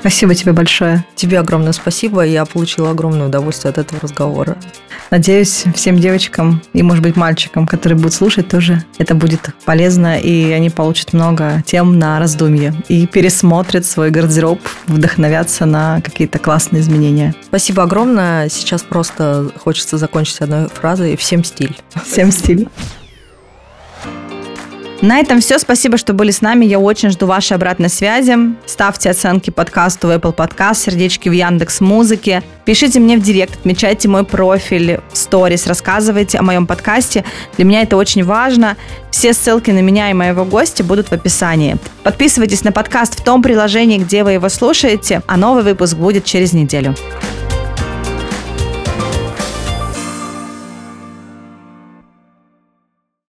[0.00, 1.04] Спасибо тебе большое.
[1.16, 2.20] Тебе огромное спасибо.
[2.20, 4.56] Я получила огромное удовольствие от этого разговора.
[5.10, 10.50] Надеюсь, всем девочкам и, может быть, мальчикам, которые будут слушать, тоже это будет полезно, и
[10.52, 17.34] они получат много тем на раздумье и пересмотрят свой гардероб, вдохновятся на какие-то классные изменения.
[17.44, 18.48] Спасибо огромное.
[18.48, 21.76] Сейчас просто хочется закончить одной фразой «Всем стиль».
[22.04, 22.68] Всем стиль.
[25.02, 25.58] На этом все.
[25.58, 26.64] Спасибо, что были с нами.
[26.64, 28.34] Я очень жду вашей обратной связи.
[28.64, 32.42] Ставьте оценки подкасту в Apple Podcast, сердечки в Яндекс Музыке.
[32.64, 37.24] Пишите мне в директ, отмечайте мой профиль в сторис, рассказывайте о моем подкасте.
[37.56, 38.76] Для меня это очень важно.
[39.10, 41.76] Все ссылки на меня и моего гостя будут в описании.
[42.02, 46.54] Подписывайтесь на подкаст в том приложении, где вы его слушаете, а новый выпуск будет через
[46.54, 46.94] неделю.